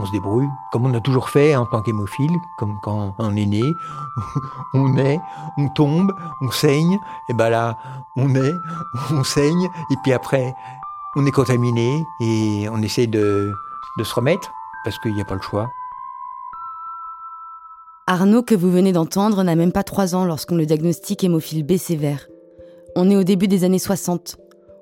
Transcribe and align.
on 0.00 0.06
se 0.06 0.12
débrouille, 0.12 0.48
comme 0.72 0.86
on 0.86 0.94
a 0.94 1.00
toujours 1.00 1.28
fait 1.28 1.54
en 1.54 1.66
tant 1.66 1.82
qu'hémophile, 1.82 2.32
comme 2.58 2.78
quand 2.82 3.14
on 3.18 3.36
est 3.36 3.46
né, 3.46 3.62
on 4.74 4.96
est, 4.96 5.20
on 5.58 5.68
tombe, 5.68 6.12
on 6.40 6.50
saigne, 6.50 6.98
et 7.28 7.34
ben 7.34 7.50
là, 7.50 7.78
on 8.16 8.34
est, 8.34 8.54
on 9.12 9.24
saigne, 9.24 9.68
et 9.90 9.96
puis 10.02 10.12
après, 10.12 10.54
on 11.16 11.26
est 11.26 11.30
contaminé, 11.30 12.04
et 12.20 12.68
on 12.70 12.82
essaie 12.82 13.06
de, 13.06 13.52
de 13.98 14.04
se 14.04 14.14
remettre, 14.14 14.50
parce 14.84 14.98
qu'il 14.98 15.14
n'y 15.14 15.20
a 15.20 15.24
pas 15.24 15.34
le 15.34 15.42
choix. 15.42 15.68
Arnaud, 18.06 18.42
que 18.42 18.54
vous 18.54 18.70
venez 18.70 18.92
d'entendre, 18.92 19.44
n'a 19.44 19.54
même 19.54 19.72
pas 19.72 19.84
trois 19.84 20.16
ans 20.16 20.24
lorsqu'on 20.24 20.56
le 20.56 20.66
diagnostique 20.66 21.22
hémophile 21.22 21.64
B 21.64 21.76
sévère. 21.76 22.26
On 22.96 23.08
est 23.08 23.16
au 23.16 23.22
début 23.22 23.46
des 23.46 23.62
années 23.62 23.78
60. 23.78 24.36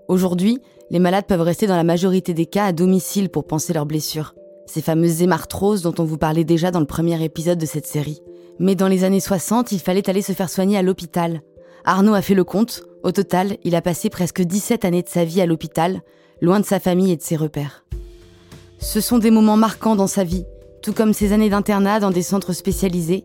Aujourd'hui, 0.09 0.63
les 0.91 0.99
malades 0.99 1.27
peuvent 1.27 1.43
rester 1.43 1.67
dans 1.67 1.77
la 1.77 1.85
majorité 1.85 2.33
des 2.33 2.47
cas 2.47 2.65
à 2.65 2.73
domicile 2.73 3.29
pour 3.29 3.47
penser 3.47 3.75
leurs 3.75 3.85
blessures. 3.85 4.33
Ces 4.69 4.83
fameuses 4.83 5.23
hémarthroses 5.23 5.81
dont 5.81 5.95
on 5.99 6.05
vous 6.05 6.19
parlait 6.19 6.45
déjà 6.45 6.71
dans 6.71 6.81
le 6.81 6.87
premier 6.87 7.25
épisode 7.25 7.59
de 7.59 7.65
cette 7.65 7.87
série. 7.87 8.21
Mais 8.59 8.75
dans 8.75 8.87
les 8.87 9.03
années 9.03 9.19
60, 9.19 9.73
il 9.73 9.79
fallait 9.79 10.11
aller 10.11 10.21
se 10.21 10.33
faire 10.33 10.51
soigner 10.51 10.77
à 10.77 10.83
l'hôpital. 10.83 11.41
Arnaud 11.87 12.13
a 12.13 12.21
fait 12.21 12.35
le 12.35 12.45
compte. 12.45 12.83
Au 13.03 13.11
total, 13.11 13.57
il 13.65 13.75
a 13.75 13.81
passé 13.81 14.11
presque 14.11 14.43
17 14.43 14.85
années 14.85 15.03
de 15.03 15.09
sa 15.09 15.25
vie 15.25 15.41
à 15.41 15.47
l'hôpital, 15.47 16.03
loin 16.43 16.61
de 16.61 16.67
sa 16.67 16.81
famille 16.81 17.13
et 17.13 17.17
de 17.17 17.23
ses 17.23 17.37
repères. 17.37 17.87
Ce 18.79 19.01
sont 19.01 19.19
des 19.19 19.31
moments 19.31 19.57
marquants 19.57 19.97
dans 19.97 20.07
sa 20.07 20.23
vie, 20.23 20.45
tout 20.83 20.93
comme 20.93 21.15
ses 21.15 21.33
années 21.33 21.49
d'internat 21.49 21.99
dans 21.99 22.11
des 22.11 22.23
centres 22.23 22.53
spécialisés 22.53 23.25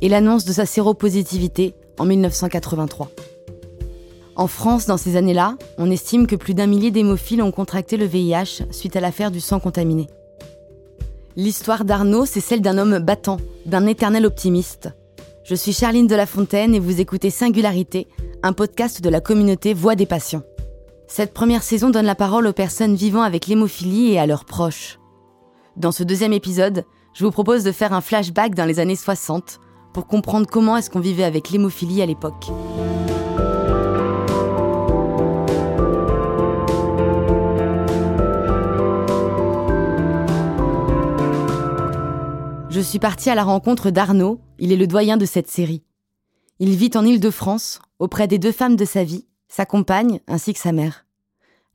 et 0.00 0.08
l'annonce 0.08 0.44
de 0.44 0.52
sa 0.52 0.64
séropositivité 0.64 1.74
en 1.98 2.04
1983. 2.04 3.10
En 4.36 4.46
France, 4.46 4.86
dans 4.86 4.96
ces 4.96 5.16
années-là, 5.16 5.56
on 5.76 5.90
estime 5.90 6.28
que 6.28 6.36
plus 6.36 6.54
d'un 6.54 6.66
millier 6.66 6.92
d'hémophiles 6.92 7.42
ont 7.42 7.52
contracté 7.52 7.96
le 7.96 8.06
VIH 8.06 8.66
suite 8.70 8.94
à 8.94 9.00
l'affaire 9.00 9.32
du 9.32 9.40
sang 9.40 9.58
contaminé. 9.58 10.06
L'histoire 11.36 11.84
d'Arnaud, 11.84 12.26
c'est 12.26 12.40
celle 12.40 12.60
d'un 12.60 12.78
homme 12.78 13.00
battant, 13.00 13.38
d'un 13.66 13.86
éternel 13.86 14.24
optimiste. 14.24 14.90
Je 15.42 15.56
suis 15.56 15.72
Charline 15.72 16.06
de 16.06 16.14
la 16.14 16.26
Fontaine 16.26 16.76
et 16.76 16.78
vous 16.78 17.00
écoutez 17.00 17.28
Singularité, 17.28 18.06
un 18.44 18.52
podcast 18.52 19.02
de 19.02 19.08
la 19.08 19.20
communauté 19.20 19.74
Voix 19.74 19.96
des 19.96 20.06
patients. 20.06 20.44
Cette 21.08 21.34
première 21.34 21.64
saison 21.64 21.90
donne 21.90 22.06
la 22.06 22.14
parole 22.14 22.46
aux 22.46 22.52
personnes 22.52 22.94
vivant 22.94 23.22
avec 23.22 23.48
l'hémophilie 23.48 24.12
et 24.12 24.20
à 24.20 24.26
leurs 24.26 24.44
proches. 24.44 25.00
Dans 25.76 25.90
ce 25.90 26.04
deuxième 26.04 26.32
épisode, 26.32 26.84
je 27.14 27.24
vous 27.24 27.32
propose 27.32 27.64
de 27.64 27.72
faire 27.72 27.92
un 27.92 28.00
flashback 28.00 28.54
dans 28.54 28.64
les 28.64 28.78
années 28.78 28.94
60 28.94 29.58
pour 29.92 30.06
comprendre 30.06 30.46
comment 30.48 30.76
est-ce 30.76 30.88
qu'on 30.88 31.00
vivait 31.00 31.24
avec 31.24 31.50
l'hémophilie 31.50 32.00
à 32.00 32.06
l'époque. 32.06 32.46
Suis 42.84 42.98
partie 42.98 43.30
à 43.30 43.34
la 43.34 43.44
rencontre 43.44 43.90
d'Arnaud, 43.90 44.40
il 44.58 44.72
est 44.72 44.76
le 44.76 44.86
doyen 44.86 45.16
de 45.16 45.26
cette 45.26 45.48
série. 45.48 45.82
Il 46.60 46.76
vit 46.76 46.90
en 46.94 47.04
Île-de-France, 47.04 47.80
auprès 47.98 48.28
des 48.28 48.38
deux 48.38 48.52
femmes 48.52 48.76
de 48.76 48.84
sa 48.84 49.02
vie, 49.02 49.26
sa 49.48 49.66
compagne 49.66 50.20
ainsi 50.28 50.52
que 50.52 50.60
sa 50.60 50.72
mère. 50.72 51.06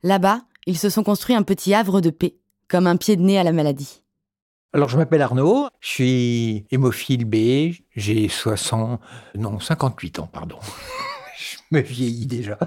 Là-bas, 0.02 0.42
ils 0.66 0.78
se 0.78 0.88
sont 0.88 1.02
construits 1.02 1.36
un 1.36 1.42
petit 1.42 1.74
havre 1.74 2.00
de 2.00 2.10
paix, 2.10 2.36
comme 2.68 2.86
un 2.86 2.96
pied 2.96 3.16
de 3.16 3.22
nez 3.22 3.38
à 3.38 3.44
la 3.44 3.52
maladie. 3.52 4.02
Alors, 4.72 4.88
je 4.88 4.96
m'appelle 4.96 5.22
Arnaud, 5.22 5.68
je 5.80 5.88
suis 5.88 6.66
hémophile 6.70 7.24
B, 7.24 7.74
j'ai 7.96 8.28
60, 8.28 9.00
non, 9.34 9.58
58 9.58 10.20
ans, 10.20 10.28
pardon. 10.32 10.58
je 11.72 11.76
me 11.76 11.82
vieillis 11.82 12.26
déjà. 12.26 12.58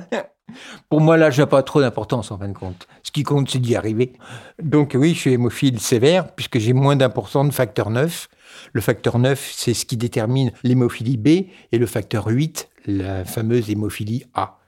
Pour 0.90 1.02
moi, 1.02 1.18
l'âge 1.18 1.40
n'a 1.40 1.48
pas 1.48 1.64
trop 1.64 1.82
d'importance 1.82 2.32
en 2.32 2.38
fin 2.38 2.48
de 2.48 2.54
compte. 2.58 2.88
Ce 3.02 3.12
qui 3.12 3.23
compte, 3.23 3.50
c'est 3.50 3.60
d'y 3.60 3.76
arriver. 3.76 4.14
Donc 4.62 4.95
oui, 4.95 5.14
je 5.14 5.20
suis 5.20 5.34
hémophile 5.34 5.80
sévère 5.80 6.34
puisque 6.34 6.60
j'ai 6.60 6.73
moins 6.73 6.98
cent 7.28 7.45
de 7.45 7.52
facteur 7.52 7.90
9. 7.90 8.30
Le 8.72 8.82
facteur 8.82 9.20
9, 9.20 9.52
c'est 9.56 9.73
ce 9.73 9.86
qui 9.86 9.98
détermine 9.98 10.52
l'hémophilie 10.64 11.18
B 11.18 11.28
et 11.72 11.78
le 11.78 11.86
facteur 11.86 12.28
8, 12.28 12.70
la 12.86 13.26
fameuse 13.26 13.70
hémophilie 13.70 14.26
A. 14.33 14.60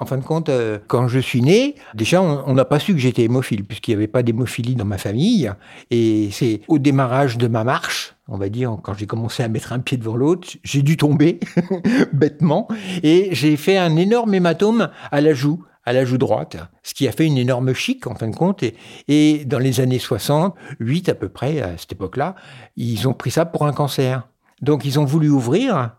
En 0.00 0.06
fin 0.06 0.16
de 0.16 0.24
compte, 0.24 0.48
euh, 0.48 0.78
quand 0.88 1.06
je 1.06 1.20
suis 1.20 1.40
né, 1.40 1.76
déjà, 1.94 2.20
on 2.20 2.52
n'a 2.52 2.64
pas 2.64 2.80
su 2.80 2.94
que 2.94 2.98
j'étais 2.98 3.22
hémophile, 3.22 3.64
puisqu'il 3.64 3.92
n'y 3.92 3.96
avait 3.96 4.08
pas 4.08 4.22
d'hémophilie 4.22 4.74
dans 4.74 4.84
ma 4.84 4.98
famille. 4.98 5.50
Et 5.90 6.30
c'est 6.32 6.62
au 6.66 6.78
démarrage 6.78 7.38
de 7.38 7.46
ma 7.46 7.62
marche, 7.62 8.16
on 8.28 8.36
va 8.36 8.48
dire, 8.48 8.76
quand 8.82 8.94
j'ai 8.94 9.06
commencé 9.06 9.42
à 9.42 9.48
mettre 9.48 9.72
un 9.72 9.78
pied 9.78 9.96
devant 9.96 10.16
l'autre, 10.16 10.48
j'ai 10.64 10.82
dû 10.82 10.96
tomber, 10.96 11.38
bêtement, 12.12 12.66
et 13.02 13.28
j'ai 13.32 13.56
fait 13.56 13.76
un 13.78 13.96
énorme 13.96 14.34
hématome 14.34 14.90
à 15.10 15.20
la 15.20 15.34
joue 15.34 15.64
à 15.86 15.92
la 15.92 16.06
joue 16.06 16.16
droite, 16.16 16.56
ce 16.82 16.94
qui 16.94 17.06
a 17.06 17.12
fait 17.12 17.26
une 17.26 17.36
énorme 17.36 17.74
chic 17.74 18.06
en 18.06 18.14
fin 18.14 18.28
de 18.28 18.34
compte. 18.34 18.62
Et, 18.62 18.74
et 19.08 19.44
dans 19.44 19.58
les 19.58 19.80
années 19.80 19.98
60, 19.98 20.54
8 20.80 21.10
à 21.10 21.14
peu 21.14 21.28
près, 21.28 21.60
à 21.60 21.76
cette 21.76 21.92
époque-là, 21.92 22.36
ils 22.76 23.06
ont 23.06 23.12
pris 23.12 23.30
ça 23.30 23.44
pour 23.44 23.66
un 23.66 23.72
cancer. 23.72 24.26
Donc 24.62 24.86
ils 24.86 24.98
ont 24.98 25.04
voulu 25.04 25.28
ouvrir, 25.28 25.96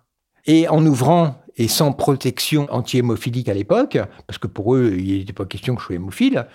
et 0.47 0.67
en 0.67 0.83
ouvrant 0.85 1.35
et 1.57 1.67
sans 1.67 1.91
protection 1.93 2.67
anti-hémophilique 2.69 3.49
à 3.49 3.53
l'époque, 3.53 3.97
parce 4.27 4.37
que 4.37 4.47
pour 4.47 4.75
eux, 4.75 4.95
il 4.97 5.19
n'était 5.19 5.33
pas 5.33 5.45
question 5.45 5.75
que 5.75 5.81
je 5.81 5.85
sois 5.87 5.95
hémophile, 5.95 6.47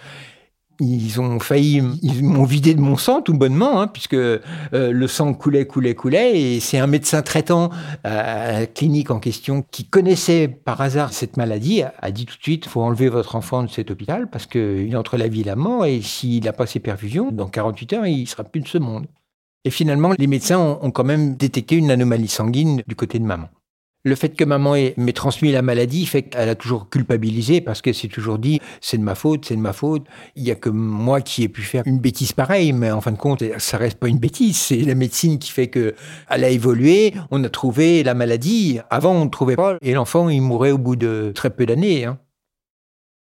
ils 0.81 1.21
ont 1.21 1.39
failli, 1.41 1.83
ils 2.03 2.25
m'ont 2.25 2.45
vidé 2.45 2.75
de 2.75 2.81
mon 2.81 2.97
sang 2.97 3.21
tout 3.21 3.35
bonnement, 3.35 3.81
hein, 3.81 3.87
puisque 3.87 4.15
euh, 4.15 4.39
le 4.73 5.07
sang 5.07 5.35
coulait, 5.35 5.67
coulait, 5.67 5.95
coulait, 5.95 6.41
et 6.41 6.61
c'est 6.61 6.79
un 6.79 6.87
médecin 6.87 7.23
traitant 7.23 7.71
à 8.03 8.53
la 8.53 8.67
clinique 8.67 9.11
en 9.11 9.21
question 9.21 9.63
qui 9.71 9.85
connaissait 9.85 10.49
par 10.49 10.81
hasard 10.81 11.13
cette 11.13 11.37
maladie, 11.37 11.83
a 11.83 12.11
dit 12.11 12.27
tout 12.27 12.37
de 12.37 12.43
suite, 12.43 12.67
faut 12.67 12.81
enlever 12.81 13.09
votre 13.09 13.37
enfant 13.37 13.63
de 13.63 13.71
cet 13.71 13.91
hôpital 13.91 14.29
parce 14.31 14.47
qu'il 14.47 14.91
est 14.91 14.97
entre 14.97 15.17
la 15.17 15.29
vie 15.29 15.43
et 15.43 15.45
la 15.45 15.57
mort, 15.57 15.85
et 15.85 16.01
s'il 16.01 16.45
n'a 16.45 16.53
pas 16.53 16.67
ses 16.67 16.81
perfusions, 16.81 17.31
dans 17.31 17.49
48 17.49 17.93
heures, 17.93 18.07
il 18.07 18.27
sera 18.27 18.45
plus 18.45 18.61
de 18.61 18.69
ce 18.69 18.79
monde. 18.79 19.07
Et 19.65 19.71
finalement, 19.71 20.15
les 20.19 20.27
médecins 20.27 20.79
ont 20.81 20.91
quand 20.91 21.05
même 21.05 21.37
détecté 21.37 21.77
une 21.77 21.91
anomalie 21.91 22.29
sanguine 22.29 22.83
du 22.87 22.97
côté 22.97 23.19
de 23.19 23.25
maman. 23.25 23.49
Le 24.03 24.15
fait 24.15 24.31
que 24.31 24.45
maman 24.45 24.77
m'ait 24.97 25.13
transmis 25.13 25.53
la 25.53 25.61
maladie 25.61 26.07
fait 26.07 26.23
qu'elle 26.23 26.49
a 26.49 26.55
toujours 26.55 26.89
culpabilisé 26.89 27.61
parce 27.61 27.83
que 27.83 27.93
c'est 27.93 28.09
toujours 28.09 28.39
dit 28.39 28.59
c'est 28.81 28.97
de 28.97 29.03
ma 29.03 29.15
faute, 29.15 29.45
c'est 29.45 29.57
de 29.57 29.61
ma 29.61 29.75
faute. 29.75 30.07
Il 30.37 30.43
y 30.43 30.51
a 30.51 30.55
que 30.55 30.71
moi 30.71 31.21
qui 31.21 31.43
ai 31.43 31.51
pu 31.51 31.61
faire 31.61 31.83
une 31.85 31.99
bêtise 31.99 32.33
pareille, 32.33 32.73
mais 32.73 32.91
en 32.91 33.03
fin 33.03 33.13
de 33.13 33.19
compte, 33.19 33.45
ça 33.59 33.77
reste 33.77 33.99
pas 33.99 34.09
une 34.09 34.19
bêtise. 34.19 34.57
C'est 34.57 34.81
la 34.81 34.95
médecine 34.95 35.39
qui 35.39 35.51
fait 35.51 35.69
que 35.69 35.95
elle 36.31 36.45
a 36.45 36.49
évolué. 36.49 37.13
On 37.31 37.45
a 37.45 37.51
trouvé 37.51 38.03
la 38.03 38.15
maladie. 38.15 38.81
Avant, 38.89 39.13
on 39.13 39.27
ne 39.27 39.31
trouvait 39.31 39.57
pas 39.57 39.77
et 39.83 39.93
l'enfant 39.93 40.31
il 40.31 40.41
mourait 40.41 40.71
au 40.71 40.79
bout 40.79 40.97
de 40.97 41.33
très 41.35 41.51
peu 41.51 41.67
d'années. 41.67 42.07
Hein. 42.07 42.19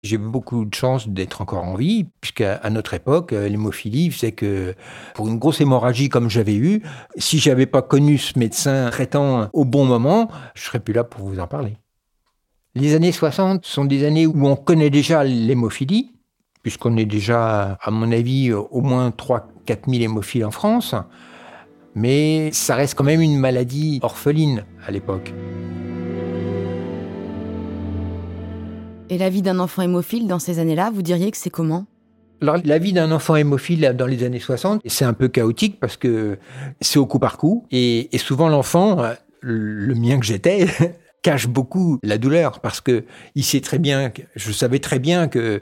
J'ai 0.04 0.16
beaucoup 0.16 0.64
de 0.64 0.75
chance 0.75 1.09
d'être 1.09 1.41
encore 1.41 1.64
en 1.64 1.75
vie, 1.75 2.06
puisqu'à 2.20 2.60
notre 2.70 2.94
époque, 2.94 3.32
euh, 3.32 3.48
l'hémophilie 3.48 4.10
faisait 4.12 4.31
que 4.31 4.75
pour 5.14 5.26
une 5.26 5.38
grosse 5.38 5.60
hémorragie 5.60 6.09
comme 6.09 6.31
j'avais 6.31 6.54
eu, 6.54 6.82
si 7.16 7.38
j'avais 7.38 7.66
pas 7.66 7.82
connu 7.82 8.16
ce 8.16 8.38
médecin 8.38 8.91
traitant 8.91 9.48
au 9.53 9.64
bon 9.64 9.84
moment, 9.84 10.28
je 10.54 10.62
serais 10.62 10.78
plus 10.78 10.94
là 10.94 11.03
pour 11.03 11.26
vous 11.26 11.41
en 11.41 11.48
parler. 11.48 11.76
Les 12.76 12.94
années 12.94 13.10
60 13.10 13.66
sont 13.66 13.84
des 13.84 14.04
années 14.04 14.26
où 14.26 14.47
on 14.47 14.54
connaît 14.54 14.91
déjà 14.91 15.25
l'hémophilie, 15.25 16.12
puisqu'on 16.62 16.97
est 16.97 17.06
déjà, 17.06 17.76
à 17.81 17.91
mon 17.91 18.12
avis, 18.12 18.53
au 18.53 18.81
moins 18.82 19.10
3 19.10 19.48
4 19.69 19.91
000 19.91 20.03
hémophiles 20.04 20.47
en 20.47 20.50
France, 20.50 20.94
mais 21.94 22.50
ça 22.53 22.75
reste 22.75 22.94
quand 22.94 23.04
même 23.04 23.20
une 23.20 23.37
maladie 23.37 23.98
orpheline 24.03 24.64
à 24.87 24.91
l'époque. 24.91 25.34
Et 29.10 29.16
la 29.16 29.30
vie 29.30 29.42
d'un 29.42 29.58
enfant 29.58 29.82
hémophile 29.82 30.26
dans 30.26 30.38
ces 30.38 30.58
années-là, 30.58 30.91
vous 30.92 31.02
diriez 31.02 31.30
que 31.30 31.36
c'est 31.36 31.50
comment? 31.50 31.86
La 32.41 32.78
vie 32.78 32.92
d'un 32.92 33.10
enfant 33.10 33.34
hémophile 33.34 33.94
dans 33.98 34.06
les 34.06 34.22
années 34.22 34.38
60, 34.38 34.82
c'est 34.86 35.04
un 35.04 35.12
peu 35.12 35.28
chaotique 35.28 35.80
parce 35.80 35.96
que 35.96 36.38
c'est 36.80 36.98
au 36.98 37.06
coup 37.06 37.19
par 37.19 37.36
coup. 37.36 37.66
Et, 37.72 38.14
et 38.14 38.19
souvent, 38.19 38.48
l'enfant, 38.48 39.02
euh, 39.02 39.14
le 39.41 39.94
mien 39.94 40.20
que 40.20 40.26
j'étais, 40.26 40.66
cache 41.22 41.48
beaucoup 41.48 41.98
la 42.02 42.16
douleur 42.16 42.60
parce 42.60 42.80
que 42.80 43.04
il 43.34 43.42
sait 43.42 43.60
très 43.60 43.78
bien, 43.78 44.12
je 44.36 44.52
savais 44.52 44.78
très 44.78 44.98
bien 44.98 45.26
que 45.26 45.60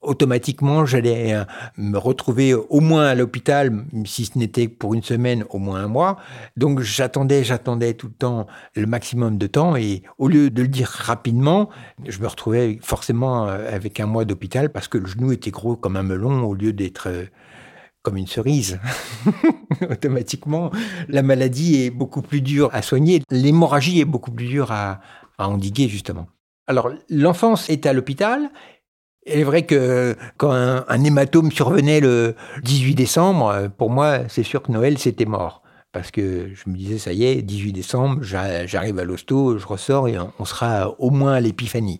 automatiquement, 0.00 0.86
j'allais 0.86 1.34
euh, 1.34 1.44
me 1.76 1.98
retrouver 1.98 2.54
au 2.54 2.80
moins 2.80 3.06
à 3.06 3.14
l'hôpital, 3.14 3.84
si 4.04 4.26
ce 4.26 4.38
n'était 4.38 4.68
pour 4.68 4.94
une 4.94 5.02
semaine, 5.02 5.44
au 5.50 5.58
moins 5.58 5.80
un 5.80 5.88
mois. 5.88 6.18
Donc 6.56 6.80
j'attendais, 6.80 7.44
j'attendais 7.44 7.94
tout 7.94 8.08
le 8.08 8.12
temps 8.12 8.46
le 8.74 8.86
maximum 8.86 9.38
de 9.38 9.46
temps 9.46 9.76
et 9.76 10.02
au 10.18 10.28
lieu 10.28 10.50
de 10.50 10.62
le 10.62 10.68
dire 10.68 10.88
rapidement, 10.88 11.68
je 12.06 12.18
me 12.20 12.26
retrouvais 12.26 12.78
forcément 12.82 13.48
euh, 13.48 13.74
avec 13.74 14.00
un 14.00 14.06
mois 14.06 14.24
d'hôpital 14.24 14.70
parce 14.70 14.88
que 14.88 14.98
le 14.98 15.06
genou 15.06 15.32
était 15.32 15.50
gros 15.50 15.76
comme 15.76 15.96
un 15.96 16.02
melon 16.02 16.44
au 16.44 16.54
lieu 16.54 16.72
d'être 16.72 17.08
euh, 17.08 17.24
comme 18.02 18.16
une 18.16 18.26
cerise. 18.26 18.78
Automatiquement, 19.90 20.70
la 21.08 21.22
maladie 21.22 21.82
est 21.82 21.90
beaucoup 21.90 22.22
plus 22.22 22.40
dure 22.40 22.70
à 22.72 22.82
soigner, 22.82 23.22
l'hémorragie 23.30 24.00
est 24.00 24.04
beaucoup 24.04 24.30
plus 24.30 24.46
dure 24.46 24.70
à, 24.70 25.00
à 25.38 25.48
endiguer 25.48 25.88
justement. 25.88 26.28
Alors 26.68 26.90
l'enfance 27.08 27.68
est 27.70 27.86
à 27.86 27.92
l'hôpital 27.92 28.50
il 29.32 29.40
est 29.40 29.44
vrai 29.44 29.62
que 29.62 30.16
quand 30.36 30.52
un, 30.52 31.04
hématome 31.04 31.52
survenait 31.52 32.00
le 32.00 32.34
18 32.62 32.94
décembre, 32.94 33.68
pour 33.76 33.90
moi, 33.90 34.20
c'est 34.28 34.42
sûr 34.42 34.62
que 34.62 34.72
Noël, 34.72 34.98
c'était 34.98 35.24
mort. 35.24 35.62
Parce 35.92 36.10
que 36.10 36.50
je 36.54 36.70
me 36.70 36.76
disais, 36.76 36.98
ça 36.98 37.12
y 37.12 37.24
est, 37.24 37.42
18 37.42 37.72
décembre, 37.72 38.22
j'arrive 38.22 38.98
à 38.98 39.04
l'hosto, 39.04 39.58
je 39.58 39.66
ressors 39.66 40.08
et 40.08 40.16
on 40.38 40.44
sera 40.44 40.94
au 40.98 41.10
moins 41.10 41.34
à 41.34 41.40
l'épiphanie. 41.40 41.98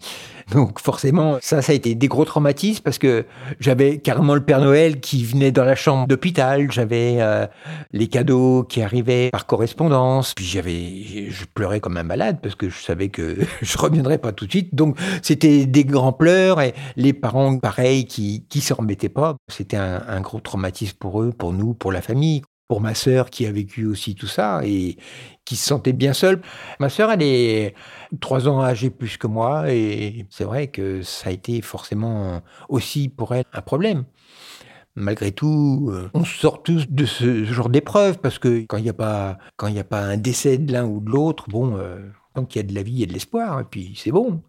Donc 0.53 0.79
forcément, 0.79 1.39
ça, 1.41 1.63
ça 1.63 1.73
a 1.73 1.75
été 1.75 1.95
des 1.95 2.09
gros 2.09 2.25
traumatismes 2.25 2.83
parce 2.83 2.99
que 2.99 3.25
j'avais 3.61 3.99
carrément 3.99 4.35
le 4.35 4.43
Père 4.43 4.61
Noël 4.61 5.01
qui 5.01 5.25
venait 5.25 5.53
dans 5.53 5.65
la 5.65 5.75
chambre 5.75 6.07
d'hôpital, 6.07 6.71
j'avais 6.71 7.17
euh, 7.21 7.47
les 7.93 8.09
cadeaux 8.09 8.65
qui 8.65 8.83
arrivaient 8.83 9.31
par 9.31 9.47
correspondance, 9.47 10.35
puis 10.35 10.45
j'avais, 10.45 11.31
je 11.31 11.45
pleurais 11.47 11.81
comme 11.81 11.97
un 11.97 12.03
malade 12.03 12.39
parce 12.43 12.55
que 12.55 12.69
je 12.69 12.79
savais 12.79 13.09
que 13.09 13.39
je 13.63 13.79
reviendrais 13.79 14.19
pas 14.19 14.33
tout 14.33 14.47
de 14.47 14.51
suite. 14.51 14.75
Donc 14.75 14.99
c'était 15.23 15.65
des 15.65 15.85
grands 15.85 16.13
pleurs 16.13 16.61
et 16.61 16.75
les 16.97 17.15
parents, 17.15 17.59
pareil, 17.59 18.05
qui 18.05 18.45
qui 18.49 18.61
se 18.61 18.75
remettaient 18.75 19.09
pas. 19.09 19.37
C'était 19.51 19.77
un, 19.77 20.03
un 20.07 20.21
gros 20.21 20.41
traumatisme 20.41 20.97
pour 20.99 21.23
eux, 21.23 21.33
pour 21.33 21.53
nous, 21.53 21.75
pour 21.75 21.91
la 21.91 22.03
famille 22.03 22.43
pour 22.69 22.83
ma 22.83 22.95
sœur 22.95 23.31
qui 23.31 23.47
a 23.47 23.53
vécu 23.53 23.87
aussi 23.87 24.15
tout 24.15 24.27
ça 24.27 24.61
et 24.63 24.97
qui 25.47 25.57
se 25.57 25.67
sentait 25.67 25.95
bien 25.95 26.13
seule. 26.13 26.43
Ma 26.79 26.91
sœur, 26.91 27.11
elle 27.11 27.23
est 27.23 27.75
trois 28.21 28.47
ans 28.47 28.63
âgée 28.63 28.91
plus 28.91 29.17
que 29.17 29.27
moi 29.27 29.73
et 29.73 30.27
c'est 30.31 30.45
vrai 30.45 30.69
que 30.69 31.03
ça 31.03 31.31
a 31.31 31.33
été 31.33 31.63
forcément 31.63 32.43
aussi 32.69 33.09
pour 33.09 33.35
elle 33.35 33.45
un 33.55 33.63
problème. 33.63 34.05
Malgré 34.95 35.33
tout, 35.33 35.91
euh, 35.93 36.11
on 36.13 36.25
sort 36.25 36.63
tous 36.63 36.91
de 36.91 37.07
ce 37.07 37.45
genre 37.45 37.69
d'épreuve 37.69 38.19
parce 38.19 38.39
que 38.39 38.65
quand 38.67 38.79
il 38.79 38.83
n'y 38.83 38.91
a 38.91 38.95
pas 38.95 39.39
a 39.59 39.85
pas 39.85 40.01
un 40.01 40.17
décès 40.17 40.59
de 40.59 40.73
l'un 40.73 40.85
ou 40.85 41.01
de 41.01 41.09
l'autre, 41.09 41.45
bon, 41.49 41.77
euh, 41.77 42.01
tant 42.35 42.45
qu'il 42.45 42.61
y 42.61 42.65
a 42.65 42.69
de 42.69 42.75
la 42.75 42.83
vie, 42.83 42.93
il 42.93 43.01
y 43.01 43.03
a 43.05 43.07
de 43.07 43.13
l'espoir 43.13 43.61
et 43.61 43.65
puis 43.65 43.95
c'est 43.97 44.11
bon. 44.11 44.43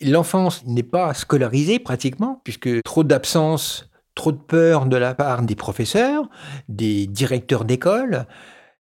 L'enfance 0.00 0.64
n'est 0.64 0.84
pas 0.84 1.12
scolarisée 1.12 1.78
pratiquement 1.78 2.40
puisque 2.44 2.82
trop 2.84 3.04
d'absence 3.04 3.89
trop 4.14 4.32
de 4.32 4.38
peur 4.38 4.86
de 4.86 4.96
la 4.96 5.14
part 5.14 5.42
des 5.42 5.54
professeurs, 5.54 6.28
des 6.68 7.06
directeurs 7.06 7.64
d'école, 7.64 8.26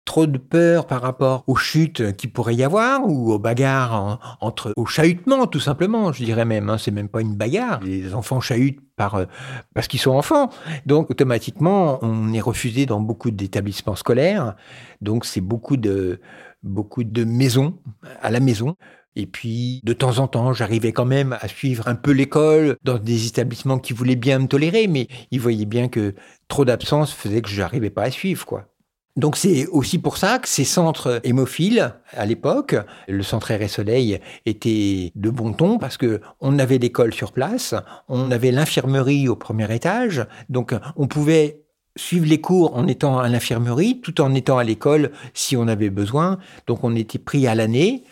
trop 0.04 0.26
de 0.26 0.38
peur 0.38 0.86
par 0.86 1.00
rapport 1.00 1.44
aux 1.46 1.54
chutes 1.54 2.16
qui 2.16 2.26
pourrait 2.26 2.56
y 2.56 2.64
avoir 2.64 3.08
ou 3.08 3.32
aux 3.32 3.38
bagarres 3.38 4.36
entre 4.40 4.72
aux 4.76 4.84
chahutements 4.84 5.46
tout 5.46 5.60
simplement 5.60 6.12
je 6.12 6.24
dirais 6.24 6.44
même 6.44 6.69
hein, 6.70 6.76
c'est 6.76 6.90
même 6.90 7.08
pas 7.08 7.20
une 7.20 7.36
bagarre. 7.36 7.80
Les 7.82 8.12
enfants 8.14 8.40
chahutent 8.40 8.80
euh, 9.14 9.26
parce 9.74 9.88
qu'ils 9.88 10.00
sont 10.00 10.12
enfants. 10.12 10.50
Donc 10.86 11.10
automatiquement 11.10 11.98
on 12.02 12.32
est 12.32 12.40
refusé 12.40 12.86
dans 12.86 13.00
beaucoup 13.00 13.30
d'établissements 13.30 13.96
scolaires. 13.96 14.54
Donc 15.00 15.24
c'est 15.24 15.40
beaucoup 15.40 15.76
de 15.76 16.20
beaucoup 16.62 17.02
de 17.02 17.24
maisons 17.24 17.78
à 18.20 18.30
la 18.30 18.40
maison 18.40 18.76
et 19.14 19.26
puis, 19.26 19.80
de 19.84 19.92
temps 19.92 20.18
en 20.18 20.28
temps, 20.28 20.52
j'arrivais 20.52 20.92
quand 20.92 21.04
même 21.04 21.36
à 21.40 21.48
suivre 21.48 21.86
un 21.86 21.94
peu 21.94 22.12
l'école 22.12 22.76
dans 22.82 22.98
des 22.98 23.26
établissements 23.26 23.78
qui 23.78 23.92
voulaient 23.92 24.16
bien 24.16 24.38
me 24.38 24.46
tolérer, 24.46 24.86
mais 24.86 25.08
ils 25.30 25.40
voyaient 25.40 25.66
bien 25.66 25.88
que 25.88 26.14
trop 26.48 26.64
d'absence 26.64 27.12
faisait 27.12 27.42
que 27.42 27.48
je 27.48 27.60
n'arrivais 27.60 27.90
pas 27.90 28.04
à 28.04 28.10
suivre, 28.10 28.46
quoi. 28.46 28.68
Donc 29.14 29.36
c'est 29.36 29.66
aussi 29.66 29.98
pour 29.98 30.16
ça 30.16 30.38
que 30.38 30.48
ces 30.48 30.64
centres 30.64 31.20
hémophiles, 31.22 31.92
à 32.12 32.24
l'époque, 32.24 32.74
le 33.08 33.22
centre 33.22 33.50
Air 33.50 33.60
et 33.60 33.68
Soleil 33.68 34.20
était 34.46 35.12
de 35.14 35.28
bon 35.28 35.52
ton 35.52 35.76
parce 35.76 35.98
que 35.98 36.22
on 36.40 36.58
avait 36.58 36.78
l'école 36.78 37.12
sur 37.12 37.32
place, 37.32 37.74
on 38.08 38.30
avait 38.30 38.52
l'infirmerie 38.52 39.28
au 39.28 39.36
premier 39.36 39.70
étage, 39.74 40.24
donc 40.48 40.74
on 40.96 41.08
pouvait 41.08 41.62
suivre 41.94 42.24
les 42.26 42.40
cours 42.40 42.74
en 42.74 42.86
étant 42.86 43.18
à 43.18 43.28
l'infirmerie 43.28 44.00
tout 44.00 44.18
en 44.22 44.34
étant 44.34 44.56
à 44.56 44.64
l'école 44.64 45.10
si 45.34 45.58
on 45.58 45.68
avait 45.68 45.90
besoin. 45.90 46.38
Donc 46.66 46.82
on 46.82 46.96
était 46.96 47.18
pris 47.18 47.46
à 47.46 47.54
l'année. 47.54 48.04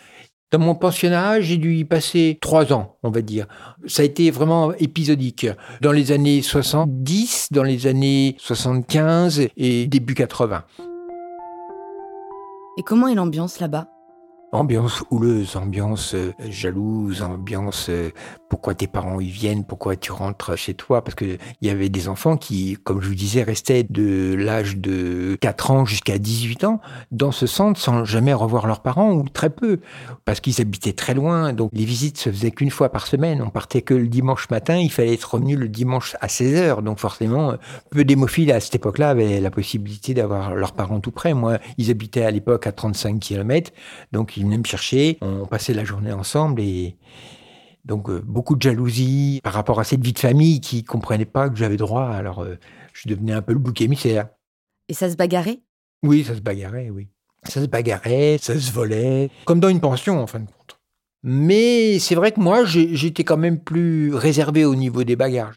Dans 0.51 0.59
mon 0.59 0.75
pensionnat, 0.75 1.39
j'ai 1.39 1.55
dû 1.55 1.75
y 1.77 1.85
passer 1.85 2.37
trois 2.41 2.73
ans, 2.73 2.97
on 3.03 3.09
va 3.09 3.21
dire. 3.21 3.47
Ça 3.87 4.01
a 4.01 4.05
été 4.05 4.31
vraiment 4.31 4.73
épisodique. 4.73 5.47
Dans 5.79 5.93
les 5.93 6.11
années 6.11 6.41
70, 6.41 7.47
dans 7.51 7.63
les 7.63 7.87
années 7.87 8.35
75 8.37 9.47
et 9.55 9.87
début 9.87 10.13
80. 10.13 10.65
Et 12.77 12.83
comment 12.83 13.07
est 13.07 13.15
l'ambiance 13.15 13.61
là-bas? 13.61 13.87
Ambiance 14.53 15.05
houleuse, 15.11 15.55
ambiance 15.55 16.13
euh, 16.13 16.33
jalouse, 16.49 17.21
ambiance 17.21 17.87
euh, 17.87 18.09
pourquoi 18.49 18.75
tes 18.75 18.85
parents 18.85 19.21
y 19.21 19.29
viennent, 19.29 19.63
pourquoi 19.63 19.95
tu 19.95 20.11
rentres 20.11 20.57
chez 20.57 20.73
toi, 20.73 21.01
parce 21.05 21.15
que 21.15 21.37
il 21.61 21.67
y 21.67 21.69
avait 21.69 21.87
des 21.87 22.09
enfants 22.09 22.35
qui, 22.35 22.77
comme 22.83 23.01
je 23.01 23.07
vous 23.07 23.15
disais, 23.15 23.43
restaient 23.43 23.85
de 23.89 24.35
l'âge 24.37 24.75
de 24.75 25.37
4 25.39 25.71
ans 25.71 25.85
jusqu'à 25.85 26.17
18 26.17 26.65
ans 26.65 26.81
dans 27.11 27.31
ce 27.31 27.47
centre 27.47 27.79
sans 27.79 28.03
jamais 28.03 28.33
revoir 28.33 28.67
leurs 28.67 28.81
parents 28.81 29.13
ou 29.13 29.23
très 29.29 29.49
peu, 29.49 29.79
parce 30.25 30.41
qu'ils 30.41 30.59
habitaient 30.59 30.91
très 30.91 31.13
loin, 31.13 31.53
donc 31.53 31.69
les 31.71 31.85
visites 31.85 32.17
se 32.17 32.29
faisaient 32.29 32.51
qu'une 32.51 32.71
fois 32.71 32.89
par 32.89 33.07
semaine, 33.07 33.41
on 33.41 33.51
partait 33.51 33.81
que 33.81 33.93
le 33.93 34.09
dimanche 34.09 34.49
matin, 34.49 34.75
il 34.75 34.91
fallait 34.91 35.13
être 35.13 35.33
revenu 35.35 35.55
le 35.55 35.69
dimanche 35.69 36.17
à 36.19 36.27
16 36.27 36.55
heures, 36.61 36.81
donc 36.81 36.99
forcément, 36.99 37.53
peu 37.89 38.03
d'hémophiles 38.03 38.51
à 38.51 38.59
cette 38.59 38.75
époque-là 38.75 39.11
avaient 39.11 39.39
la 39.39 39.49
possibilité 39.49 40.13
d'avoir 40.13 40.55
leurs 40.55 40.73
parents 40.73 40.99
tout 40.99 41.11
près. 41.11 41.33
Moi, 41.33 41.59
ils 41.77 41.89
habitaient 41.89 42.25
à 42.25 42.31
l'époque 42.31 42.67
à 42.67 42.73
35 42.73 43.17
km, 43.17 43.71
donc 44.11 44.40
venaient 44.43 44.57
me 44.57 44.65
chercher, 44.65 45.17
on 45.21 45.45
passait 45.45 45.73
la 45.73 45.83
journée 45.83 46.11
ensemble 46.11 46.61
et 46.61 46.97
donc 47.85 48.09
euh, 48.09 48.21
beaucoup 48.23 48.55
de 48.55 48.61
jalousie 48.61 49.39
par 49.43 49.53
rapport 49.53 49.79
à 49.79 49.83
cette 49.83 50.03
vie 50.03 50.13
de 50.13 50.19
famille 50.19 50.61
qui 50.61 50.83
comprenait 50.83 51.25
pas 51.25 51.49
que 51.49 51.57
j'avais 51.57 51.77
droit. 51.77 52.07
Alors 52.07 52.43
euh, 52.43 52.57
je 52.93 53.09
devenais 53.09 53.33
un 53.33 53.41
peu 53.41 53.53
le 53.53 53.59
bouc 53.59 53.81
émissaire. 53.81 54.29
Et 54.87 54.93
ça 54.93 55.09
se 55.09 55.15
bagarrait? 55.15 55.61
Oui, 56.03 56.23
ça 56.23 56.35
se 56.35 56.41
bagarrait, 56.41 56.89
oui. 56.89 57.07
Ça 57.43 57.61
se 57.61 57.65
bagarrait, 57.65 58.37
ça 58.39 58.59
se 58.59 58.71
volait, 58.71 59.29
comme 59.45 59.59
dans 59.59 59.69
une 59.69 59.79
pension 59.79 60.21
en 60.21 60.27
fin 60.27 60.39
de 60.39 60.45
compte. 60.45 60.79
Mais 61.23 61.99
c'est 61.99 62.15
vrai 62.15 62.31
que 62.31 62.39
moi, 62.39 62.65
j'étais 62.65 63.23
quand 63.23 63.37
même 63.37 63.59
plus 63.59 64.13
réservé 64.13 64.65
au 64.65 64.75
niveau 64.75 65.03
des 65.03 65.15
bagarres. 65.15 65.53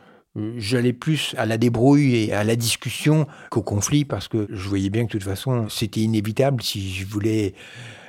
J'allais 0.56 0.92
plus 0.92 1.34
à 1.38 1.46
la 1.46 1.58
débrouille 1.58 2.16
et 2.16 2.32
à 2.32 2.42
la 2.42 2.56
discussion 2.56 3.26
qu'au 3.50 3.62
conflit 3.62 4.04
parce 4.04 4.28
que 4.28 4.46
je 4.50 4.68
voyais 4.68 4.90
bien 4.90 5.02
que 5.06 5.12
de 5.12 5.12
toute 5.12 5.22
façon, 5.22 5.68
c'était 5.68 6.00
inévitable. 6.00 6.62
Si 6.62 6.92
je 6.92 7.06
voulais 7.06 7.54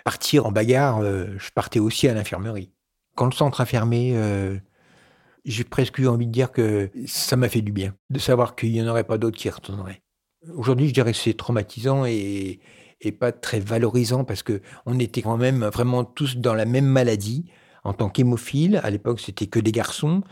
partir 0.05 0.45
en 0.45 0.51
bagarre, 0.51 0.99
euh, 0.99 1.25
je 1.37 1.49
partais 1.49 1.79
aussi 1.79 2.07
à 2.07 2.13
l'infirmerie. 2.13 2.71
Quand 3.15 3.25
le 3.25 3.31
centre 3.31 3.59
a 3.59 3.65
fermé, 3.65 4.11
euh, 4.13 4.57
j'ai 5.43 5.63
presque 5.63 5.97
eu 5.97 6.07
envie 6.07 6.27
de 6.27 6.31
dire 6.31 6.51
que 6.51 6.91
ça 7.07 7.35
m'a 7.35 7.49
fait 7.49 7.61
du 7.61 7.71
bien, 7.71 7.95
de 8.11 8.19
savoir 8.19 8.55
qu'il 8.55 8.71
n'y 8.71 8.81
en 8.81 8.87
aurait 8.87 9.03
pas 9.03 9.17
d'autres 9.17 9.37
qui 9.37 9.49
retourneraient. 9.49 10.03
Aujourd'hui, 10.53 10.87
je 10.87 10.93
dirais 10.93 11.11
que 11.11 11.17
c'est 11.17 11.33
traumatisant 11.33 12.05
et, 12.05 12.61
pas 13.19 13.31
très 13.31 13.59
valorisant 13.59 14.23
parce 14.23 14.41
que 14.41 14.61
on 14.87 14.97
était 14.97 15.21
quand 15.21 15.37
même 15.37 15.63
vraiment 15.65 16.03
tous 16.03 16.37
dans 16.37 16.55
la 16.55 16.65
même 16.65 16.87
maladie 16.87 17.45
en 17.83 17.93
tant 17.93 18.09
qu'hémophile. 18.09 18.81
À 18.83 18.89
l'époque, 18.89 19.19
c'était 19.19 19.45
que 19.45 19.59
des 19.59 19.71
garçons. 19.71 20.23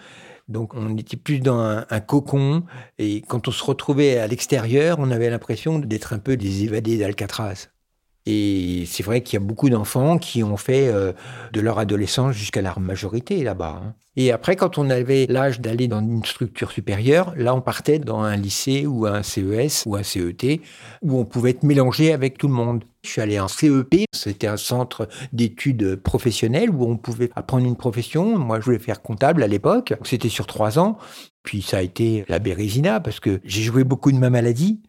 Donc 0.48 0.74
on 0.74 0.98
était 0.98 1.18
plus 1.18 1.40
dans 1.40 1.60
un, 1.60 1.86
un, 1.88 2.00
cocon 2.00 2.64
et 2.98 3.22
quand 3.22 3.48
on 3.48 3.52
se 3.52 3.64
retrouvait 3.64 4.18
à 4.18 4.26
l'extérieur, 4.26 4.98
on 5.00 5.12
avait 5.12 5.30
l'impression 5.30 5.78
d'être 5.78 6.14
un 6.14 6.20
peu 6.20 6.36
des 6.36 6.64
évadés 6.64 6.98
d'Alcatraz. 6.98 7.73
Et 8.26 8.86
c'est 8.88 9.04
vrai 9.04 9.22
qu'il 9.22 9.40
y 9.40 9.44
a 9.44 9.46
beaucoup 9.46 9.70
d'enfants 9.70 10.18
qui 10.18 10.44
ont 10.44 10.58
fait 10.58 10.88
euh, 10.88 11.12
de 11.52 11.60
leur 11.60 11.80
adolescence 11.80 12.36
jusqu'à 12.36 12.62
la 12.62 12.74
majorité 12.80 13.44
là-bas. 13.44 13.82
Hein. 13.84 13.94
Et 14.16 14.32
après, 14.32 14.56
quand 14.56 14.78
on 14.78 14.90
avait 14.92 15.26
l'âge 15.28 15.60
d'aller 15.60 15.88
dans 15.88 16.00
une 16.00 16.24
structure 16.24 16.72
supérieure, 16.72 17.34
là, 17.36 17.56
on 17.56 17.62
partait 17.62 17.98
dans 17.98 18.22
un 18.22 18.36
lycée 18.36 18.86
ou 18.86 19.08
un 19.08 19.24
CES 19.24 19.84
ou 19.88 19.96
un 19.96 20.04
CET 20.04 20.62
où 21.02 21.20
on 21.20 21.26
pouvait 21.26 21.50
être 21.50 21.64
mélangé 21.64 22.14
avec 22.14 22.38
tout 22.38 22.48
le 22.48 22.54
monde. 22.54 22.84
Je 23.04 23.10
suis 23.10 23.22
allé 23.22 23.40
en 23.40 23.48
CEP, 23.48 24.06
c'était 24.14 24.48
un 24.48 24.56
centre 24.56 25.10
d'études 25.34 25.96
professionnelles 25.96 26.70
où 26.70 26.86
on 26.86 26.96
pouvait 26.96 27.32
apprendre 27.36 27.66
une 27.66 27.76
profession. 27.76 28.38
Moi, 28.38 28.60
je 28.60 28.66
voulais 28.66 28.80
faire 28.80 29.02
comptable 29.02 29.42
à 29.42 29.48
l'époque. 29.48 29.94
C'était 30.04 30.30
sur 30.30 30.46
trois 30.46 30.78
ans. 30.78 30.98
Puis 31.42 31.62
ça 31.62 31.78
a 31.78 31.82
été 31.82 32.24
la 32.30 32.40
bérésina 32.40 33.00
parce 33.00 33.20
que 33.20 33.42
j'ai 33.44 33.64
joué 33.64 33.84
beaucoup 33.84 34.12
de 34.12 34.18
ma 34.18 34.30
maladie. 34.30 34.80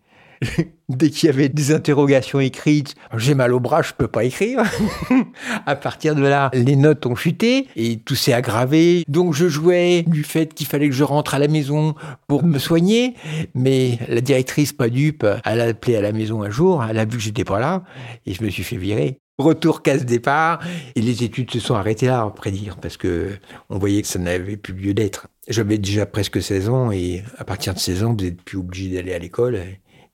Dès 0.88 1.10
qu'il 1.10 1.28
y 1.28 1.30
avait 1.30 1.48
des 1.48 1.72
interrogations 1.72 2.40
écrites, 2.40 2.94
j'ai 3.16 3.34
mal 3.34 3.52
au 3.54 3.60
bras, 3.60 3.82
je 3.82 3.92
peux 3.96 4.08
pas 4.08 4.24
écrire. 4.24 4.62
à 5.66 5.76
partir 5.76 6.14
de 6.14 6.22
là, 6.22 6.50
les 6.52 6.76
notes 6.76 7.06
ont 7.06 7.14
chuté 7.14 7.68
et 7.76 7.98
tout 7.98 8.14
s'est 8.14 8.32
aggravé. 8.32 9.04
Donc 9.08 9.34
je 9.34 9.48
jouais 9.48 10.02
du 10.06 10.24
fait 10.24 10.52
qu'il 10.52 10.66
fallait 10.66 10.88
que 10.88 10.94
je 10.94 11.04
rentre 11.04 11.34
à 11.34 11.38
la 11.38 11.48
maison 11.48 11.94
pour 12.26 12.44
me 12.44 12.58
soigner. 12.58 13.14
Mais 13.54 13.98
la 14.08 14.20
directrice, 14.20 14.72
pas 14.72 14.88
dupe, 14.88 15.26
elle 15.44 15.60
a 15.60 15.64
appelé 15.64 15.96
à 15.96 16.02
la 16.02 16.12
maison 16.12 16.42
un 16.42 16.50
jour, 16.50 16.84
elle 16.88 16.98
a 16.98 17.04
vu 17.04 17.16
que 17.16 17.22
j'étais 17.22 17.44
pas 17.44 17.60
là 17.60 17.82
et 18.26 18.34
je 18.34 18.42
me 18.42 18.50
suis 18.50 18.64
fait 18.64 18.76
virer. 18.76 19.18
Retour 19.36 19.82
casse-départ 19.82 20.60
et 20.94 21.00
les 21.00 21.24
études 21.24 21.50
se 21.50 21.58
sont 21.58 21.74
arrêtées 21.74 22.06
là, 22.06 22.22
après 22.22 22.52
dire, 22.52 22.76
parce 22.76 22.96
que 22.96 23.30
on 23.68 23.78
voyait 23.78 24.00
que 24.02 24.06
ça 24.06 24.20
n'avait 24.20 24.56
plus 24.56 24.74
lieu 24.74 24.94
d'être. 24.94 25.26
J'avais 25.48 25.76
déjà 25.76 26.06
presque 26.06 26.40
16 26.40 26.68
ans 26.68 26.92
et 26.92 27.24
à 27.38 27.44
partir 27.44 27.74
de 27.74 27.80
16 27.80 28.04
ans, 28.04 28.14
vous 28.16 28.24
n'êtes 28.24 28.40
plus 28.40 28.58
obligé 28.58 28.94
d'aller 28.94 29.12
à 29.12 29.18
l'école 29.18 29.58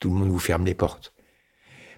tout 0.00 0.09
le 0.09 0.16
monde 0.16 0.30
vous 0.30 0.38
ferme 0.38 0.64
les 0.64 0.75
portes. 0.75 1.12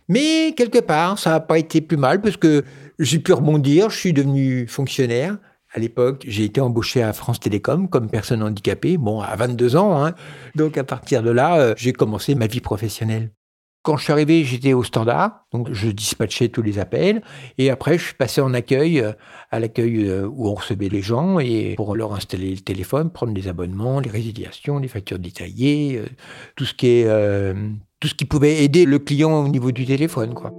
Mais 0.08 0.52
quelque 0.56 0.80
part, 0.80 1.18
ça 1.18 1.30
n'a 1.30 1.40
pas 1.40 1.58
été 1.58 1.80
plus 1.80 1.96
mal 1.96 2.20
parce 2.20 2.36
que 2.36 2.64
j'ai 2.98 3.18
pu 3.18 3.32
rebondir, 3.32 3.88
je 3.88 3.96
suis 3.96 4.12
devenu 4.12 4.66
fonctionnaire. 4.66 5.38
À 5.74 5.78
l'époque, 5.78 6.24
j'ai 6.26 6.44
été 6.44 6.60
embauché 6.60 7.02
à 7.02 7.14
France 7.14 7.40
Télécom 7.40 7.88
comme 7.88 8.10
personne 8.10 8.42
handicapée, 8.42 8.98
bon, 8.98 9.22
à 9.22 9.34
22 9.36 9.76
ans. 9.76 10.04
Hein. 10.04 10.14
Donc 10.54 10.76
à 10.76 10.84
partir 10.84 11.22
de 11.22 11.30
là, 11.30 11.58
euh, 11.58 11.74
j'ai 11.78 11.94
commencé 11.94 12.34
ma 12.34 12.46
vie 12.46 12.60
professionnelle. 12.60 13.30
Quand 13.84 13.96
je 13.96 14.04
suis 14.04 14.12
arrivé, 14.12 14.44
j'étais 14.44 14.74
au 14.74 14.84
standard, 14.84 15.44
donc 15.50 15.72
je 15.72 15.88
dispatchais 15.88 16.48
tous 16.48 16.62
les 16.62 16.78
appels, 16.78 17.20
et 17.58 17.68
après 17.68 17.98
je 17.98 18.04
suis 18.04 18.14
passé 18.14 18.40
en 18.40 18.54
accueil, 18.54 19.00
euh, 19.00 19.10
à 19.50 19.58
l'accueil 19.58 20.08
euh, 20.08 20.24
où 20.24 20.46
on 20.48 20.54
recevait 20.54 20.88
les 20.88 21.02
gens, 21.02 21.40
et 21.40 21.74
pour 21.74 21.96
leur 21.96 22.14
installer 22.14 22.54
le 22.54 22.60
téléphone, 22.60 23.10
prendre 23.10 23.34
les 23.34 23.48
abonnements, 23.48 23.98
les 23.98 24.08
résiliations, 24.08 24.78
les 24.78 24.86
factures 24.86 25.18
détaillées, 25.18 25.98
euh, 25.98 26.06
tout 26.54 26.64
ce 26.64 26.74
qui 26.74 26.86
est, 26.86 27.54
tout 27.98 28.06
ce 28.06 28.14
qui 28.14 28.24
pouvait 28.24 28.62
aider 28.62 28.84
le 28.84 29.00
client 29.00 29.44
au 29.44 29.48
niveau 29.48 29.72
du 29.72 29.84
téléphone, 29.84 30.32
quoi. 30.34 30.52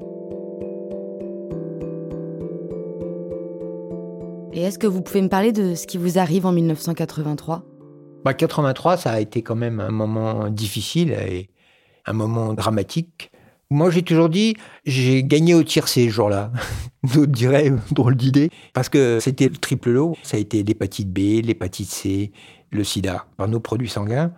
Et 4.52 4.64
est-ce 4.64 4.78
que 4.78 4.86
vous 4.86 5.02
pouvez 5.02 5.22
me 5.22 5.30
parler 5.30 5.54
de 5.54 5.76
ce 5.76 5.88
qui 5.88 5.98
vous 5.98 6.20
arrive 6.20 6.46
en 6.46 6.52
1983 6.52 7.64
bah, 8.26 8.34
83, 8.34 8.96
ça 8.96 9.12
a 9.12 9.20
été 9.20 9.42
quand 9.42 9.56
même 9.56 9.82
un 9.82 9.92
moment 9.92 10.48
difficile 10.50 11.12
et 11.12 11.50
un 12.06 12.14
moment 12.14 12.54
dramatique. 12.54 13.32
Moi, 13.70 13.90
j'ai 13.90 14.04
toujours 14.04 14.30
dit, 14.30 14.56
j'ai 14.86 15.24
gagné 15.24 15.56
au 15.56 15.64
tir 15.64 15.88
ces 15.88 16.10
jours-là. 16.10 16.52
D'autres 17.04 17.32
diraient, 17.32 17.72
drôle 17.92 18.16
d'idée. 18.16 18.52
Parce 18.74 18.90
que 18.90 19.20
c'était 19.20 19.50
le 19.50 19.58
triple 19.58 19.92
lot. 19.92 20.16
Ça 20.22 20.38
a 20.38 20.40
été 20.40 20.64
l'hépatite 20.64 21.12
B, 21.12 21.44
l'hépatite 21.44 21.90
C, 21.90 22.32
le 22.72 22.84
sida, 22.84 23.26
par 23.38 23.48
nos 23.48 23.60
produits 23.60 23.90
sanguins. 23.90 24.32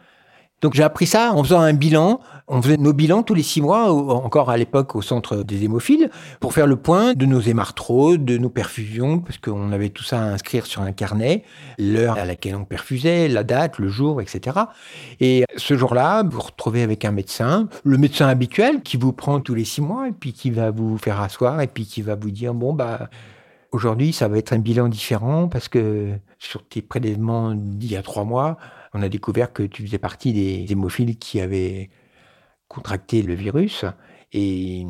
Donc 0.65 0.73
j'ai 0.73 0.81
appris 0.81 1.05
ça 1.05 1.31
en 1.31 1.43
faisant 1.43 1.59
un 1.59 1.73
bilan. 1.73 2.19
On 2.47 2.59
faisait 2.59 2.77
nos 2.77 2.91
bilans 2.91 3.21
tous 3.21 3.35
les 3.35 3.43
six 3.43 3.61
mois, 3.61 3.91
encore 3.91 4.49
à 4.49 4.57
l'époque 4.57 4.95
au 4.95 5.03
centre 5.03 5.43
des 5.43 5.63
hémophiles, 5.63 6.09
pour 6.39 6.53
faire 6.53 6.65
le 6.65 6.75
point 6.75 7.13
de 7.13 7.27
nos 7.27 7.39
hémarthrodes, 7.39 8.25
de 8.25 8.39
nos 8.39 8.49
perfusions, 8.49 9.19
parce 9.19 9.37
qu'on 9.37 9.71
avait 9.71 9.89
tout 9.89 10.03
ça 10.03 10.19
à 10.19 10.23
inscrire 10.23 10.65
sur 10.65 10.81
un 10.81 10.91
carnet, 10.91 11.43
l'heure 11.77 12.17
à 12.17 12.25
laquelle 12.25 12.55
on 12.55 12.65
perfusait, 12.65 13.27
la 13.27 13.43
date, 13.43 13.77
le 13.77 13.89
jour, 13.89 14.21
etc. 14.21 14.57
Et 15.19 15.43
ce 15.55 15.77
jour-là, 15.77 16.23
vous 16.23 16.31
vous 16.31 16.41
retrouvez 16.41 16.81
avec 16.81 17.05
un 17.05 17.11
médecin, 17.11 17.67
le 17.83 17.99
médecin 17.99 18.27
habituel 18.27 18.81
qui 18.81 18.97
vous 18.97 19.13
prend 19.13 19.41
tous 19.41 19.53
les 19.53 19.65
six 19.65 19.81
mois 19.81 20.07
et 20.07 20.13
puis 20.13 20.33
qui 20.33 20.49
va 20.49 20.71
vous 20.71 20.97
faire 20.97 21.21
asseoir 21.21 21.61
et 21.61 21.67
puis 21.67 21.85
qui 21.85 22.01
va 22.01 22.15
vous 22.15 22.31
dire 22.31 22.55
bon 22.55 22.73
bah 22.73 23.07
aujourd'hui 23.75 24.13
ça 24.13 24.27
va 24.27 24.37
être 24.37 24.53
un 24.53 24.59
bilan 24.59 24.87
différent 24.87 25.47
parce 25.47 25.67
que 25.67 26.13
sur 26.39 26.67
tes 26.67 26.81
prélèvements 26.81 27.53
d'il 27.53 27.91
y 27.91 27.95
a 27.95 28.01
trois 28.01 28.23
mois 28.23 28.57
on 28.93 29.01
a 29.01 29.09
découvert 29.09 29.51
que 29.51 29.63
tu 29.63 29.85
faisais 29.85 29.97
partie 29.97 30.31
des 30.31 30.71
hémophiles 30.71 31.17
qui 31.17 31.41
avaient 31.41 31.89
contracté 32.69 33.21
le 33.21 33.33
virus. 33.33 33.85
Et 34.31 34.85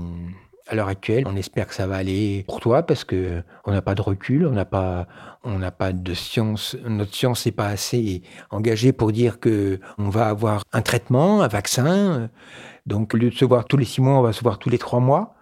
à 0.67 0.75
l'heure 0.75 0.87
actuelle, 0.87 1.23
on 1.27 1.35
espère 1.35 1.67
que 1.67 1.73
ça 1.73 1.87
va 1.87 1.95
aller 1.95 2.43
pour 2.47 2.59
toi 2.59 2.83
parce 2.83 3.03
que 3.03 3.43
on 3.65 3.71
n'a 3.71 3.81
pas 3.81 3.95
de 3.95 4.01
recul, 4.01 4.45
on 4.47 4.51
n'a 4.51 4.65
pas, 4.65 5.07
on 5.43 5.59
n'a 5.59 5.71
pas 5.71 5.91
de 5.91 6.13
science, 6.13 6.75
notre 6.87 7.13
science 7.13 7.45
n'est 7.45 7.51
pas 7.51 7.67
assez 7.67 8.23
engagée 8.49 8.91
pour 8.91 9.11
dire 9.11 9.39
que 9.39 9.79
on 9.97 10.09
va 10.09 10.27
avoir 10.27 10.63
un 10.71 10.81
traitement, 10.81 11.41
un 11.41 11.47
vaccin. 11.47 12.29
Donc, 12.85 13.13
au 13.13 13.17
lieu 13.17 13.29
de 13.29 13.35
se 13.35 13.45
voir 13.45 13.65
tous 13.65 13.77
les 13.77 13.85
six 13.85 14.01
mois, 14.01 14.19
on 14.19 14.21
va 14.21 14.33
se 14.33 14.41
voir 14.41 14.59
tous 14.59 14.69
les 14.69 14.77
trois 14.77 14.99
mois. 14.99 15.34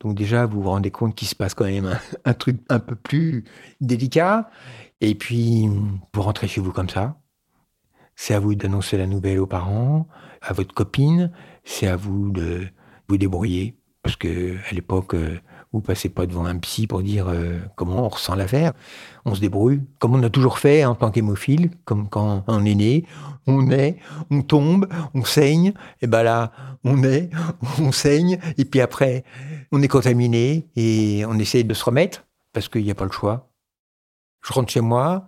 Donc 0.00 0.16
déjà, 0.16 0.46
vous 0.46 0.62
vous 0.62 0.70
rendez 0.70 0.90
compte 0.90 1.14
qu'il 1.14 1.28
se 1.28 1.34
passe 1.34 1.54
quand 1.54 1.66
même 1.66 1.98
un, 2.24 2.34
truc 2.34 2.60
un 2.68 2.78
peu 2.78 2.96
plus 2.96 3.44
délicat. 3.80 4.50
Et 5.00 5.14
puis, 5.14 5.68
vous 5.68 6.22
rentrez 6.22 6.48
chez 6.48 6.60
vous 6.60 6.72
comme 6.72 6.88
ça. 6.88 7.20
C'est 8.16 8.34
à 8.34 8.40
vous 8.40 8.54
d'annoncer 8.54 8.98
la 8.98 9.06
nouvelle 9.06 9.38
aux 9.38 9.46
parents, 9.46 10.08
à 10.42 10.52
votre 10.52 10.74
copine. 10.74 11.32
C'est 11.64 11.86
à 11.86 11.96
vous 11.96 12.30
de 12.30 12.66
vous 13.08 13.16
débrouiller. 13.16 13.76
Parce 14.02 14.16
que 14.16 14.56
à 14.70 14.74
l'époque, 14.74 15.14
euh, 15.14 15.38
vous 15.72 15.80
passez 15.80 16.08
pas 16.08 16.26
devant 16.26 16.46
un 16.46 16.58
psy 16.58 16.86
pour 16.86 17.02
dire 17.02 17.28
euh, 17.28 17.58
comment 17.76 18.04
on 18.04 18.08
ressent 18.08 18.34
l'affaire. 18.34 18.72
On 19.24 19.34
se 19.34 19.40
débrouille, 19.40 19.82
comme 19.98 20.14
on 20.14 20.22
a 20.22 20.30
toujours 20.30 20.58
fait 20.58 20.84
en 20.84 20.94
tant 20.94 21.10
qu'hémophile, 21.10 21.70
comme 21.84 22.08
quand 22.08 22.44
on 22.48 22.64
est 22.64 22.74
né, 22.74 23.04
on 23.46 23.70
est, 23.70 23.96
on 24.30 24.42
tombe, 24.42 24.88
on 25.14 25.24
saigne, 25.24 25.72
et 26.02 26.06
ben 26.06 26.22
là, 26.22 26.52
on 26.82 27.04
est, 27.04 27.30
on 27.78 27.92
saigne, 27.92 28.38
et 28.58 28.64
puis 28.64 28.80
après, 28.80 29.24
on 29.70 29.80
est 29.82 29.88
contaminé 29.88 30.68
et 30.74 31.24
on 31.26 31.38
essaye 31.38 31.64
de 31.64 31.74
se 31.74 31.84
remettre 31.84 32.24
parce 32.52 32.68
qu'il 32.68 32.82
n'y 32.82 32.90
a 32.90 32.96
pas 32.96 33.04
le 33.04 33.12
choix. 33.12 33.48
Je 34.42 34.52
rentre 34.52 34.72
chez 34.72 34.80
moi, 34.80 35.26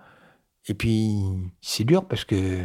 et 0.69 0.75
puis, 0.75 1.23
c'est 1.61 1.85
dur 1.85 2.05
parce 2.05 2.25
que 2.25 2.59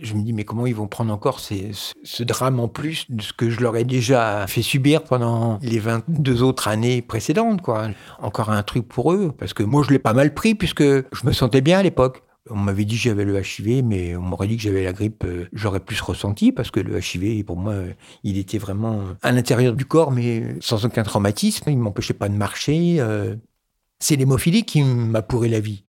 je 0.00 0.14
me 0.14 0.22
dis, 0.22 0.32
mais 0.32 0.44
comment 0.44 0.66
ils 0.66 0.74
vont 0.74 0.88
prendre 0.88 1.12
encore 1.12 1.38
ce 1.40 2.22
drame 2.22 2.60
en 2.60 2.68
plus 2.68 3.10
de 3.10 3.20
ce 3.20 3.32
que 3.34 3.50
je 3.50 3.60
leur 3.60 3.76
ai 3.76 3.84
déjà 3.84 4.46
fait 4.46 4.62
subir 4.62 5.04
pendant 5.04 5.58
les 5.60 5.78
22 5.78 6.42
autres 6.42 6.68
années 6.68 7.02
précédentes, 7.02 7.60
quoi. 7.60 7.88
Encore 8.20 8.50
un 8.50 8.62
truc 8.62 8.88
pour 8.88 9.12
eux, 9.12 9.32
parce 9.36 9.52
que 9.52 9.62
moi, 9.62 9.82
je 9.86 9.90
l'ai 9.90 9.98
pas 9.98 10.14
mal 10.14 10.32
pris 10.32 10.54
puisque 10.54 10.82
je 10.82 11.26
me 11.26 11.32
sentais 11.32 11.60
bien 11.60 11.78
à 11.80 11.82
l'époque. 11.82 12.22
On 12.48 12.56
m'avait 12.56 12.84
dit 12.84 12.94
que 12.94 13.02
j'avais 13.02 13.24
le 13.24 13.38
HIV, 13.38 13.84
mais 13.84 14.16
on 14.16 14.22
m'aurait 14.22 14.46
dit 14.46 14.56
que 14.56 14.62
j'avais 14.62 14.84
la 14.84 14.92
grippe, 14.92 15.24
euh, 15.24 15.48
j'aurais 15.52 15.80
plus 15.80 16.00
ressenti 16.00 16.52
parce 16.52 16.70
que 16.70 16.78
le 16.78 17.00
HIV, 17.00 17.44
pour 17.44 17.56
moi, 17.56 17.74
il 18.22 18.38
était 18.38 18.58
vraiment 18.58 19.02
à 19.22 19.32
l'intérieur 19.32 19.74
du 19.74 19.84
corps, 19.84 20.12
mais 20.12 20.54
sans 20.60 20.84
aucun 20.84 21.02
traumatisme. 21.02 21.68
Il 21.68 21.78
m'empêchait 21.78 22.14
pas 22.14 22.28
de 22.28 22.36
marcher. 22.36 22.96
Euh. 23.00 23.34
C'est 23.98 24.14
l'hémophilie 24.14 24.64
qui 24.64 24.82
m'a 24.82 25.22
pourri 25.22 25.48
la 25.48 25.58
vie. 25.58 25.85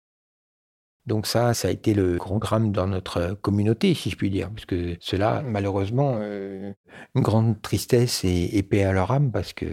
Donc 1.06 1.26
ça, 1.26 1.52
ça 1.52 1.68
a 1.68 1.70
été 1.70 1.94
le 1.94 2.16
grand 2.16 2.38
drame 2.38 2.70
dans 2.70 2.86
notre 2.86 3.34
communauté, 3.42 3.92
si 3.94 4.10
je 4.10 4.16
puis 4.16 4.30
dire, 4.30 4.50
puisque 4.50 4.76
cela, 5.00 5.42
malheureusement, 5.44 6.18
euh, 6.20 6.72
une 7.14 7.22
grande 7.22 7.60
tristesse 7.60 8.24
et 8.24 8.56
épée 8.56 8.84
à 8.84 8.92
leur 8.92 9.10
âme, 9.10 9.32
parce 9.32 9.52
que 9.52 9.66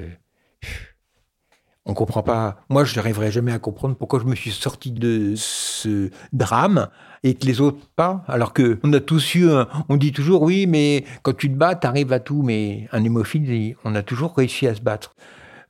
on 1.85 1.93
comprend 1.93 2.23
pas. 2.23 2.61
Moi, 2.69 2.83
je 2.83 2.95
n'arriverai 2.95 3.31
jamais 3.31 3.51
à 3.51 3.59
comprendre 3.59 3.95
pourquoi 3.95 4.19
je 4.19 4.25
me 4.25 4.35
suis 4.35 4.51
sorti 4.51 4.91
de 4.91 5.33
ce 5.35 6.11
drame 6.33 6.87
et 7.23 7.33
que 7.33 7.45
les 7.45 7.61
autres 7.61 7.89
pas. 7.95 8.23
Alors 8.27 8.53
que 8.53 8.79
on 8.83 8.93
a 8.93 8.99
tous 8.99 9.35
eu, 9.35 9.49
on 9.87 9.97
dit 9.97 10.11
toujours 10.11 10.43
oui, 10.43 10.67
mais 10.67 11.03
quand 11.23 11.35
tu 11.35 11.49
te 11.49 11.55
bats, 11.55 11.75
tu 11.75 11.87
arrives 11.87 12.13
à 12.13 12.19
tout. 12.19 12.43
Mais 12.43 12.87
un 12.91 13.03
hémophile, 13.03 13.75
on 13.83 13.95
a 13.95 14.03
toujours 14.03 14.35
réussi 14.35 14.67
à 14.67 14.75
se 14.75 14.81
battre. 14.81 15.15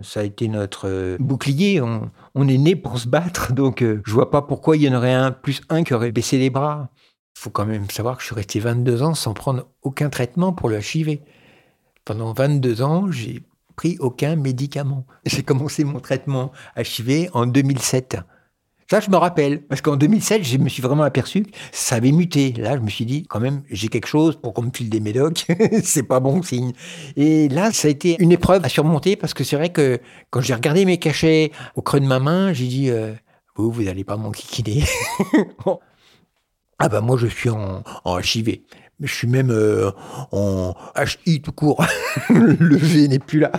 Ça 0.01 0.21
a 0.21 0.23
été 0.23 0.47
notre 0.47 0.87
euh, 0.87 1.17
bouclier. 1.19 1.81
On, 1.81 2.47
est 2.47 2.57
né 2.57 2.75
pour 2.75 2.99
se 2.99 3.07
battre, 3.07 3.53
donc 3.53 3.81
euh, 3.81 4.01
je 4.05 4.13
vois 4.13 4.31
pas 4.31 4.41
pourquoi 4.41 4.77
il 4.77 4.83
y 4.83 4.89
en 4.89 4.95
aurait 4.95 5.13
un 5.13 5.31
plus 5.31 5.61
un 5.69 5.83
qui 5.83 5.93
aurait 5.93 6.11
baissé 6.11 6.37
les 6.37 6.49
bras. 6.49 6.89
Il 7.35 7.41
faut 7.41 7.49
quand 7.49 7.65
même 7.65 7.89
savoir 7.89 8.15
que 8.15 8.21
je 8.21 8.27
suis 8.27 8.35
resté 8.35 8.59
22 8.59 9.01
ans 9.03 9.13
sans 9.13 9.33
prendre 9.33 9.67
aucun 9.81 10.09
traitement 10.09 10.53
pour 10.53 10.69
le 10.69 10.79
HIV. 10.79 11.19
Pendant 12.05 12.33
22 12.33 12.81
ans, 12.81 13.11
j'ai 13.11 13.43
pris 13.75 13.97
aucun 13.99 14.35
médicament. 14.35 15.05
J'ai 15.25 15.43
commencé 15.43 15.83
mon 15.83 15.99
traitement 15.99 16.51
HIV 16.75 17.29
en 17.33 17.45
2007. 17.45 18.17
Ça, 18.89 18.99
je 18.99 19.11
me 19.11 19.17
rappelle, 19.17 19.61
parce 19.61 19.81
qu'en 19.81 19.97
2007, 19.97 20.43
je 20.43 20.57
me 20.57 20.67
suis 20.67 20.81
vraiment 20.81 21.03
aperçu 21.03 21.43
que 21.43 21.51
ça 21.71 21.97
avait 21.97 22.11
muté. 22.11 22.53
Là, 22.53 22.75
je 22.75 22.81
me 22.81 22.89
suis 22.89 23.05
dit, 23.05 23.21
quand 23.21 23.39
même, 23.39 23.61
j'ai 23.69 23.87
quelque 23.87 24.07
chose 24.07 24.35
pour 24.35 24.51
qu'on 24.51 24.63
me 24.63 24.71
file 24.73 24.89
des 24.89 24.99
médocs. 24.99 25.45
c'est 25.83 26.01
pas 26.01 26.19
bon 26.19 26.41
signe. 26.41 26.73
Et 27.15 27.49
là, 27.49 27.71
ça 27.71 27.87
a 27.87 27.91
été 27.91 28.15
une 28.17 28.31
épreuve 28.31 28.65
à 28.65 28.69
surmonter, 28.69 29.15
parce 29.15 29.35
que 29.35 29.43
c'est 29.43 29.57
vrai 29.57 29.69
que 29.69 29.99
quand 30.31 30.41
j'ai 30.41 30.55
regardé 30.55 30.85
mes 30.85 30.97
cachets 30.97 31.51
au 31.75 31.83
creux 31.83 31.99
de 31.99 32.07
ma 32.07 32.17
main, 32.17 32.51
j'ai 32.51 32.65
dit, 32.65 32.89
euh, 32.89 33.13
vous, 33.55 33.71
vous 33.71 33.83
n'allez 33.83 34.03
pas 34.03 34.17
m'enquiquiner. 34.17 34.83
ah 36.79 36.89
ben 36.89 37.01
moi, 37.01 37.15
je 37.15 37.27
suis 37.27 37.51
en, 37.51 37.83
en 38.05 38.19
HIV. 38.19 38.61
Je 39.01 39.13
suis 39.13 39.27
même 39.27 39.51
euh, 39.51 39.91
en 40.31 40.73
HI 41.27 41.43
tout 41.43 41.51
court. 41.51 41.85
Le 42.31 42.75
V 42.75 43.07
n'est 43.07 43.19
plus 43.19 43.39
là, 43.39 43.51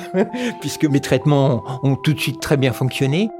puisque 0.60 0.86
mes 0.86 1.00
traitements 1.00 1.62
ont 1.84 1.94
tout 1.94 2.14
de 2.14 2.18
suite 2.18 2.40
très 2.40 2.56
bien 2.56 2.72
fonctionné. 2.72 3.30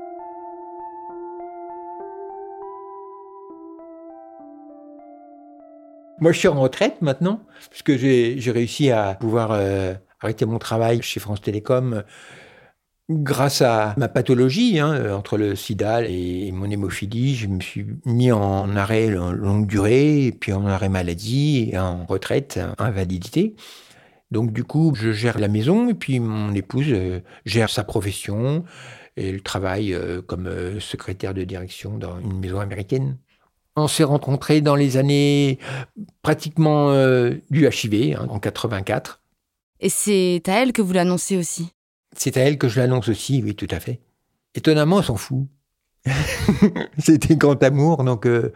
Moi, 6.21 6.33
je 6.33 6.39
suis 6.39 6.49
en 6.49 6.61
retraite 6.61 7.01
maintenant, 7.01 7.41
puisque 7.71 7.97
j'ai 7.97 8.51
réussi 8.51 8.91
à 8.91 9.15
pouvoir 9.15 9.53
euh, 9.53 9.95
arrêter 10.21 10.45
mon 10.45 10.59
travail 10.59 11.01
chez 11.01 11.19
France 11.19 11.41
Télécom 11.41 12.03
grâce 13.09 13.63
à 13.63 13.95
ma 13.97 14.09
pathologie, 14.09 14.79
hein, 14.79 15.15
entre 15.15 15.39
le 15.39 15.57
sida 15.57 16.03
et 16.05 16.53
mon 16.53 16.71
hémophilie. 16.71 17.35
Je 17.35 17.47
me 17.49 17.61
suis 17.61 17.87
mis 18.05 18.31
en 18.33 18.77
arrêt 18.77 19.09
longue 19.09 19.67
durée, 19.67 20.37
puis 20.39 20.53
en 20.53 20.67
arrêt 20.67 20.91
maladie, 20.91 21.71
et 21.73 21.79
en 21.79 22.05
retraite, 22.05 22.61
invalidité. 22.79 23.57
Donc 24.31 24.53
du 24.53 24.63
coup, 24.63 24.93
je 24.95 25.13
gère 25.13 25.39
la 25.39 25.49
maison, 25.49 25.89
et 25.89 25.95
puis 25.95 26.21
mon 26.21 26.53
épouse 26.55 26.87
euh, 26.91 27.21
gère 27.47 27.71
sa 27.71 27.83
profession, 27.83 28.65
elle 29.17 29.43
travaille 29.43 29.95
euh, 29.95 30.21
comme 30.21 30.79
secrétaire 30.81 31.33
de 31.33 31.45
direction 31.45 31.97
dans 31.97 32.21
une 32.21 32.39
maison 32.39 32.61
américaine. 32.61 33.17
On 33.77 33.89
s'est 33.89 34.05
rencontrés 34.05 34.61
dans 34.61 34.75
les 34.75 34.97
années 34.97 35.59
pratiquement 36.23 36.91
euh, 36.91 37.35
du 37.51 37.67
HIV, 37.67 38.17
hein, 38.19 38.27
en 38.29 38.39
84. 38.39 39.23
Et 39.81 39.89
c'est 39.89 40.43
à 40.47 40.63
elle 40.63 40.73
que 40.73 40.83
vous 40.83 40.93
l'annoncez 40.93 41.37
aussi? 41.37 41.73
C'est 42.17 42.37
à 42.37 42.41
elle 42.41 42.59
que 42.59 42.69
je 42.69 42.81
l'annonce 42.81 43.09
aussi, 43.09 43.41
oui, 43.43 43.55
tout 43.55 43.69
à 43.71 43.81
fait. 43.81 44.01
Étonnamment, 44.55 44.97
on 44.97 45.03
s'en 45.03 45.17
fout. 45.17 45.47
C'était 46.99 47.37
grand 47.37 47.63
amour, 47.63 48.05
donc 48.05 48.27
euh, 48.27 48.53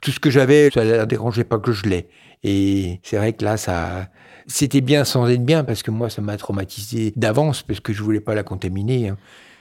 tout 0.00 0.10
ce 0.10 0.20
que 0.20 0.30
j'avais, 0.30 0.70
ça 0.70 0.84
ne 0.84 0.92
la 0.92 1.06
dérangeait 1.06 1.44
pas 1.44 1.58
que 1.58 1.72
je 1.72 1.84
l'ai. 1.84 2.08
Et 2.42 3.00
c'est 3.02 3.16
vrai 3.16 3.32
que 3.32 3.44
là, 3.44 3.56
ça, 3.56 4.08
c'était 4.46 4.80
bien 4.80 5.04
sans 5.04 5.28
être 5.28 5.44
bien, 5.44 5.64
parce 5.64 5.82
que 5.82 5.90
moi, 5.90 6.10
ça 6.10 6.22
m'a 6.22 6.36
traumatisé 6.36 7.12
d'avance, 7.16 7.62
parce 7.62 7.80
que 7.80 7.92
je 7.92 8.02
voulais 8.02 8.20
pas 8.20 8.34
la 8.34 8.42
contaminer. 8.42 9.08
Hein. 9.08 9.16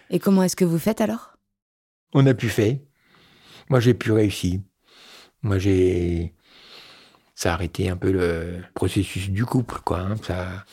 Et 0.09 0.19
comment 0.19 0.43
est-ce 0.43 0.55
que 0.55 0.65
vous 0.65 0.79
faites 0.79 1.01
alors? 1.01 1.37
On 2.13 2.25
a 2.25 2.33
pu 2.33 2.49
faire. 2.49 2.75
Moi, 3.69 3.79
j'ai 3.79 3.93
pu 3.93 4.11
réussir. 4.11 4.59
Moi, 5.41 5.59
j'ai. 5.59 6.33
Ça 7.35 7.51
a 7.51 7.53
arrêté 7.53 7.89
un 7.89 7.97
peu 7.97 8.11
le 8.11 8.63
processus 8.73 9.29
du 9.29 9.45
couple, 9.45 9.79
quoi. 9.83 9.99
Hein. 9.99 10.15
Ça, 10.23 10.65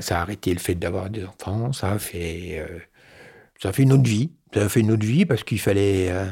ça 0.00 0.18
a 0.18 0.22
arrêté 0.22 0.52
le 0.54 0.60
fait 0.60 0.74
d'avoir 0.74 1.10
des 1.10 1.24
enfants. 1.24 1.72
Ça 1.72 1.92
a 1.92 1.98
fait. 1.98 2.58
Euh, 2.58 2.78
ça 3.60 3.70
a 3.70 3.72
fait 3.72 3.82
une 3.82 3.92
autre 3.92 4.08
vie. 4.08 4.32
Ça 4.54 4.64
a 4.64 4.68
fait 4.68 4.80
une 4.80 4.90
autre 4.90 5.06
vie 5.06 5.26
parce 5.26 5.44
qu'il 5.44 5.60
fallait. 5.60 6.10
Euh, 6.10 6.26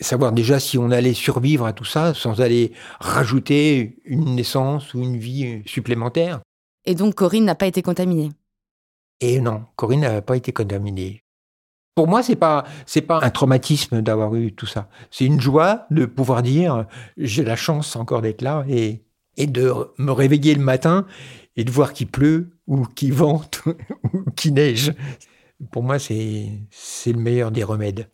savoir 0.00 0.32
déjà 0.32 0.60
si 0.60 0.78
on 0.78 0.90
allait 0.90 1.14
survivre 1.14 1.66
à 1.66 1.72
tout 1.72 1.84
ça 1.84 2.14
sans 2.14 2.40
aller 2.40 2.72
rajouter 3.00 3.98
une 4.04 4.34
naissance 4.34 4.94
ou 4.94 5.02
une 5.02 5.16
vie 5.16 5.62
supplémentaire. 5.66 6.40
Et 6.84 6.94
donc 6.94 7.14
Corinne 7.14 7.44
n'a 7.44 7.54
pas 7.54 7.66
été 7.66 7.82
contaminée? 7.82 8.30
Et 9.20 9.40
non, 9.40 9.64
Corinne 9.76 10.00
n'a 10.00 10.22
pas 10.22 10.36
été 10.36 10.52
contaminée. 10.52 11.22
Pour 11.96 12.08
moi, 12.08 12.22
c'est 12.22 12.36
pas 12.36 12.64
c'est 12.84 13.00
pas 13.00 13.20
un 13.22 13.30
traumatisme 13.30 14.02
d'avoir 14.02 14.34
eu 14.34 14.52
tout 14.52 14.66
ça. 14.66 14.90
C'est 15.10 15.24
une 15.24 15.40
joie 15.40 15.86
de 15.90 16.04
pouvoir 16.04 16.42
dire 16.42 16.84
j'ai 17.16 17.42
la 17.42 17.56
chance 17.56 17.96
encore 17.96 18.20
d'être 18.20 18.42
là 18.42 18.66
et 18.68 19.02
et 19.38 19.46
de 19.46 19.72
me 19.96 20.12
réveiller 20.12 20.54
le 20.54 20.62
matin 20.62 21.06
et 21.56 21.64
de 21.64 21.70
voir 21.70 21.94
qu'il 21.94 22.08
pleut 22.08 22.50
ou 22.66 22.84
qu'il 22.84 23.14
vente 23.14 23.62
ou 24.12 24.30
qu'il 24.36 24.52
neige. 24.52 24.92
Pour 25.72 25.82
moi, 25.82 25.98
c'est 25.98 26.50
c'est 26.70 27.12
le 27.12 27.18
meilleur 27.18 27.50
des 27.50 27.64
remèdes. 27.64 28.10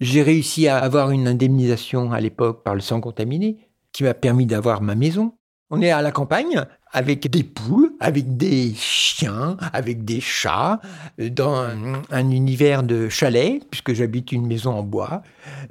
J'ai 0.00 0.22
réussi 0.22 0.66
à 0.66 0.78
avoir 0.78 1.12
une 1.12 1.28
indemnisation 1.28 2.10
à 2.10 2.20
l'époque 2.20 2.64
par 2.64 2.74
le 2.74 2.80
sang 2.80 3.00
contaminé 3.00 3.68
qui 3.92 4.02
m'a 4.02 4.14
permis 4.14 4.46
d'avoir 4.46 4.82
ma 4.82 4.96
maison. 4.96 5.38
On 5.70 5.80
est 5.80 5.90
à 5.90 6.02
la 6.02 6.12
campagne 6.12 6.64
avec 6.92 7.28
des 7.30 7.42
poules, 7.42 7.92
avec 7.98 8.36
des 8.36 8.72
chiens, 8.74 9.56
avec 9.72 10.04
des 10.04 10.20
chats, 10.20 10.80
dans 11.18 11.66
un, 12.10 12.30
univers 12.30 12.82
de 12.82 13.08
chalet, 13.08 13.62
puisque 13.70 13.94
j'habite 13.94 14.30
une 14.30 14.46
maison 14.46 14.72
en 14.72 14.82
bois. 14.82 15.22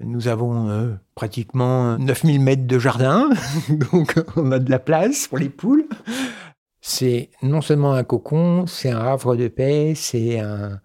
Nous 0.01 0.27
avons 0.27 0.67
euh, 0.69 0.93
pratiquement 1.15 1.97
9000 1.97 2.41
mètres 2.41 2.67
de 2.67 2.79
jardin, 2.79 3.29
donc 3.69 4.15
on 4.35 4.51
a 4.51 4.59
de 4.59 4.69
la 4.69 4.79
place 4.79 5.27
pour 5.27 5.37
les 5.37 5.49
poules. 5.49 5.85
C'est 6.81 7.29
non 7.41 7.61
seulement 7.61 7.93
un 7.93 8.03
cocon, 8.03 8.65
c'est 8.67 8.89
un 8.89 8.99
havre 8.99 9.37
de 9.37 9.47
paix, 9.47 9.93
c'est 9.95 10.39
un, 10.39 10.81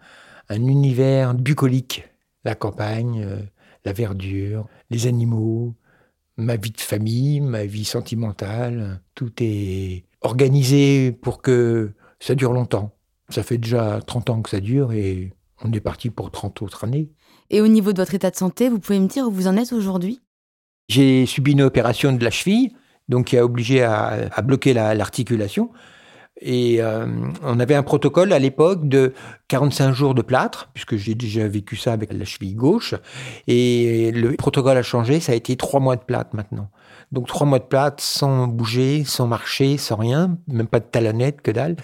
univers 0.50 1.34
bucolique. 1.34 2.04
La 2.44 2.54
campagne, 2.54 3.24
euh, 3.24 3.40
la 3.84 3.92
verdure, 3.92 4.66
les 4.90 5.08
animaux, 5.08 5.74
ma 6.38 6.56
vie 6.56 6.70
de 6.70 6.80
famille, 6.80 7.40
ma 7.40 7.66
vie 7.66 7.84
sentimentale, 7.84 9.02
tout 9.14 9.32
est 9.40 10.04
organisé 10.20 11.12
pour 11.12 11.42
que 11.42 11.92
ça 12.20 12.34
dure 12.34 12.52
longtemps. 12.52 12.96
Ça 13.28 13.42
fait 13.42 13.58
déjà 13.58 14.00
30 14.06 14.30
ans 14.30 14.42
que 14.42 14.48
ça 14.48 14.60
dure 14.60 14.92
et 14.92 15.32
on 15.62 15.72
est 15.72 15.80
parti 15.80 16.10
pour 16.10 16.30
30 16.30 16.62
autres 16.62 16.84
années. 16.84 17.10
Et 17.50 17.60
au 17.60 17.68
niveau 17.68 17.92
de 17.92 17.98
votre 17.98 18.14
état 18.14 18.30
de 18.30 18.36
santé, 18.36 18.68
vous 18.68 18.78
pouvez 18.78 18.98
me 19.00 19.08
dire 19.08 19.26
où 19.26 19.30
vous 19.30 19.48
en 19.48 19.56
êtes 19.56 19.72
aujourd'hui? 19.72 20.20
J'ai 20.88 21.26
subi 21.26 21.52
une 21.52 21.62
opération 21.62 22.12
de 22.12 22.24
la 22.24 22.30
cheville, 22.30 22.72
donc 23.08 23.26
qui 23.26 23.36
a 23.36 23.44
obligé 23.44 23.82
à, 23.82 24.30
bloquer 24.42 24.72
l'articulation. 24.72 25.70
Et 26.40 26.80
euh, 26.80 27.06
on 27.42 27.58
avait 27.58 27.74
un 27.74 27.82
protocole 27.82 28.32
à 28.32 28.38
l'époque 28.38 28.88
de 28.88 29.12
45 29.48 29.92
jours 29.92 30.14
de 30.14 30.22
plâtre, 30.22 30.70
puisque 30.72 30.96
j'ai 30.96 31.14
déjà 31.14 31.48
vécu 31.48 31.76
ça 31.76 31.92
avec 31.92 32.12
la 32.12 32.24
cheville 32.24 32.54
gauche. 32.54 32.94
Et 33.46 34.12
le 34.12 34.32
protocole 34.34 34.76
a 34.76 34.82
changé, 34.82 35.20
ça 35.20 35.32
a 35.32 35.34
été 35.34 35.56
trois 35.56 35.80
mois 35.80 35.96
de 35.96 36.02
plâtre 36.02 36.30
maintenant. 36.34 36.70
Donc 37.10 37.26
trois 37.26 37.46
mois 37.46 37.58
de 37.58 37.64
plâtre 37.64 38.02
sans 38.02 38.46
bouger, 38.46 39.02
sans 39.04 39.26
marcher, 39.26 39.78
sans 39.78 39.96
rien, 39.96 40.36
même 40.46 40.66
pas 40.66 40.80
de 40.80 40.84
talonnette, 40.84 41.40
que 41.40 41.50
dalle. 41.50 41.76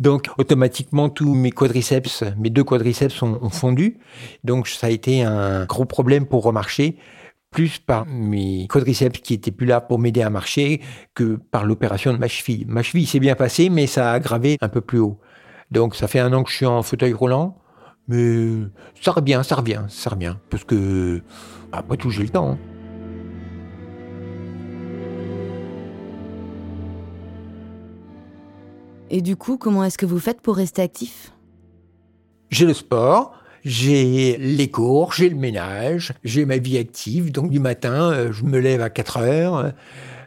Donc 0.00 0.28
automatiquement 0.38 1.08
tous 1.08 1.34
mes 1.34 1.52
quadriceps, 1.52 2.24
mes 2.36 2.50
deux 2.50 2.64
quadriceps 2.64 3.22
ont, 3.22 3.38
ont 3.40 3.50
fondu. 3.50 3.98
Donc 4.44 4.68
ça 4.68 4.88
a 4.88 4.90
été 4.90 5.22
un 5.22 5.64
gros 5.66 5.84
problème 5.84 6.26
pour 6.26 6.42
remarcher 6.42 6.96
plus 7.56 7.78
par 7.78 8.04
mes 8.04 8.66
quadriceps 8.68 9.18
qui 9.20 9.32
étaient 9.32 9.50
plus 9.50 9.66
là 9.66 9.80
pour 9.80 9.98
m'aider 9.98 10.20
à 10.20 10.28
marcher 10.28 10.82
que 11.14 11.36
par 11.36 11.64
l'opération 11.64 12.12
de 12.12 12.18
ma 12.18 12.28
cheville. 12.28 12.66
Ma 12.68 12.82
cheville 12.82 13.06
s'est 13.06 13.18
bien 13.18 13.34
passée, 13.34 13.70
mais 13.70 13.86
ça 13.86 14.10
a 14.10 14.12
aggravé 14.12 14.58
un 14.60 14.68
peu 14.68 14.82
plus 14.82 14.98
haut. 14.98 15.18
Donc 15.70 15.96
ça 15.96 16.06
fait 16.06 16.18
un 16.18 16.34
an 16.34 16.42
que 16.42 16.50
je 16.50 16.56
suis 16.56 16.66
en 16.66 16.82
fauteuil 16.82 17.14
roulant, 17.14 17.56
mais 18.08 18.58
ça 19.00 19.12
revient, 19.12 19.40
ça 19.42 19.54
revient, 19.54 19.84
ça 19.88 20.10
revient, 20.10 20.36
parce 20.50 20.64
que 20.64 21.22
après 21.72 21.96
tout 21.96 22.10
j'ai 22.10 22.24
le 22.24 22.28
temps. 22.28 22.50
Hein. 22.50 22.58
Et 29.08 29.22
du 29.22 29.36
coup, 29.36 29.56
comment 29.56 29.82
est-ce 29.82 29.96
que 29.96 30.04
vous 30.04 30.20
faites 30.20 30.42
pour 30.42 30.56
rester 30.56 30.82
actif? 30.82 31.32
J'ai 32.50 32.66
le 32.66 32.74
sport, 32.74 33.32
j'ai 33.66 34.36
les 34.38 34.70
cours, 34.70 35.12
j'ai 35.12 35.28
le 35.28 35.34
ménage, 35.34 36.12
j'ai 36.22 36.44
ma 36.44 36.56
vie 36.56 36.78
active. 36.78 37.32
Donc 37.32 37.50
du 37.50 37.58
matin, 37.58 38.12
euh, 38.12 38.32
je 38.32 38.44
me 38.44 38.60
lève 38.60 38.80
à 38.80 38.90
4 38.90 39.18
heures, 39.18 39.72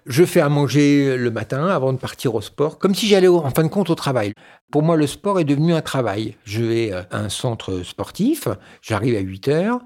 je 0.06 0.26
fais 0.26 0.42
à 0.42 0.50
manger 0.50 1.16
le 1.16 1.32
matin 1.32 1.68
avant 1.68 1.94
de 1.94 1.98
partir 1.98 2.36
au 2.36 2.42
sport, 2.42 2.80
comme 2.80 2.94
si 2.94 3.08
j'allais 3.08 3.30
en 3.30 3.50
fin 3.50 3.64
de 3.64 3.70
compte 3.70 3.90
au 3.90 3.96
travail. 3.96 4.34
Pour 4.72 4.84
moi, 4.84 4.98
le 4.98 5.08
sport 5.08 5.40
est 5.40 5.46
devenu 5.46 5.74
un 5.74 5.82
travail. 5.82 6.36
Je 6.44 6.64
vais 6.64 6.92
à 6.92 7.08
un 7.12 7.30
centre 7.30 7.82
sportif, 7.84 8.50
j'arrive 8.82 9.16
à 9.16 9.22
8 9.22 9.48
heures, 9.48 9.80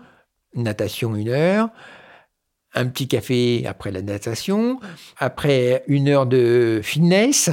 natation 0.55 1.13
1 1.13 1.27
heure, 1.27 1.69
un 2.73 2.87
petit 2.87 3.07
café 3.07 3.65
après 3.67 3.91
la 3.91 4.01
natation, 4.01 4.79
après 5.19 5.83
une 5.87 6.07
heure 6.07 6.25
de 6.25 6.81
fitness, 6.81 7.51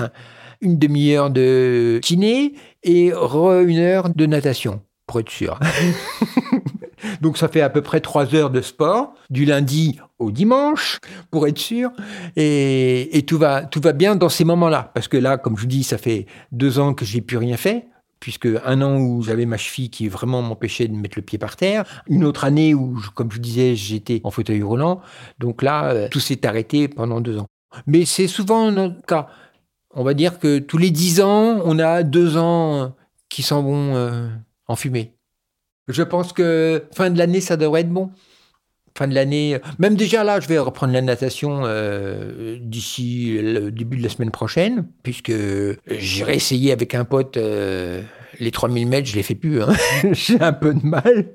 une 0.63 0.79
demi-heure 0.79 1.29
de 1.29 2.01
kiné 2.03 2.55
et 2.83 3.13
re 3.13 3.61
une 3.61 3.79
heure 3.79 4.09
de 4.09 4.25
natation, 4.25 4.81
pour 5.11 5.19
être 5.19 5.31
sûr. 5.31 5.59
Donc 7.21 7.37
ça 7.37 7.49
fait 7.49 7.63
à 7.63 7.69
peu 7.69 7.83
près 7.83 8.01
trois 8.01 8.33
heures 8.33 8.51
de 8.51 8.61
sport, 8.61 9.15
du 9.29 9.45
lundi 9.45 9.99
au 10.21 10.31
dimanche, 10.31 11.01
pour 11.33 11.49
être 11.49 11.59
sûr. 11.59 11.91
Et, 12.37 13.25
tout, 13.27 13.37
va, 13.37 13.65
tout 13.65 13.81
va 13.81 13.93
bien 13.93 14.15
dans 14.15 14.29
ces 14.29 14.45
moments-là. 14.45 14.93
Parce 14.95 15.09
que 15.09 15.17
là, 15.17 15.37
comme 15.37 15.57
je 15.57 15.63
vous 15.63 15.67
dis, 15.67 15.83
ça 15.83 15.99
fait 15.99 16.27
deux 16.53 16.79
ans 16.79 16.95
que 16.95 17.05
j'ai 17.05 17.21
plus 17.21 17.39
rien 17.39 17.57
fait 17.57 17.89
puisque 18.21 18.47
un 18.65 18.83
an 18.83 18.99
où 18.99 19.23
j'avais 19.23 19.47
ma 19.47 19.57
cheville 19.57 19.89
qui 19.89 20.07
vraiment 20.07 20.43
m'empêchait 20.43 20.87
de 20.87 20.95
mettre 20.95 21.17
le 21.17 21.23
pied 21.23 21.39
par 21.39 21.57
terre, 21.57 21.85
une 22.07 22.23
autre 22.23 22.45
année 22.45 22.75
où, 22.75 23.01
comme 23.15 23.31
je 23.31 23.37
vous 23.37 23.43
disais, 23.43 23.75
j'étais 23.75 24.21
en 24.25 24.31
fauteuil 24.31 24.63
roulant. 24.63 25.01
Donc 25.39 25.63
là, 25.63 25.87
euh, 25.87 26.09
tout 26.09 26.21
s'est 26.21 26.47
arrêté 26.47 26.87
pendant 26.87 27.23
deux 27.23 27.39
ans. 27.39 27.47
Mais 27.87 28.05
c'est 28.05 28.29
souvent 28.29 28.71
notre 28.71 29.01
cas. 29.07 29.27
On 29.95 30.05
va 30.05 30.13
dire 30.13 30.39
que 30.39 30.59
tous 30.59 30.77
les 30.77 30.91
dix 30.91 31.23
ans, 31.23 31.61
on 31.65 31.79
a 31.79 32.03
deux 32.03 32.37
ans 32.37 32.95
qui 33.31 33.43
s'en 33.43 33.63
vont 33.63 33.95
euh, 33.95 34.29
en 34.71 34.77
fumée. 34.77 35.15
Je 35.89 36.03
pense 36.03 36.33
que 36.33 36.85
fin 36.93 37.11
de 37.11 37.19
l'année, 37.19 37.41
ça 37.41 37.57
devrait 37.57 37.81
être 37.81 37.91
bon. 37.91 38.11
Fin 38.97 39.09
de 39.09 39.15
l'année, 39.15 39.59
même 39.79 39.95
déjà 39.95 40.25
là, 40.25 40.41
je 40.41 40.49
vais 40.49 40.59
reprendre 40.59 40.93
la 40.93 41.01
natation 41.01 41.63
euh, 41.65 42.59
d'ici 42.61 43.39
le 43.41 43.71
début 43.71 43.97
de 43.97 44.03
la 44.03 44.09
semaine 44.09 44.33
prochaine, 44.33 44.87
puisque 45.03 45.33
j'irai 45.89 46.35
essayer 46.35 46.73
avec 46.73 46.95
un 46.95 47.05
pote 47.05 47.37
euh, 47.37 48.03
les 48.41 48.51
3000 48.51 48.89
mètres, 48.89 49.09
je 49.09 49.15
les 49.15 49.23
fais 49.23 49.37
plus. 49.37 49.63
Hein. 49.63 49.73
J'ai 50.13 50.41
un 50.41 50.53
peu 50.53 50.75
de 50.75 50.85
mal. 50.85 51.33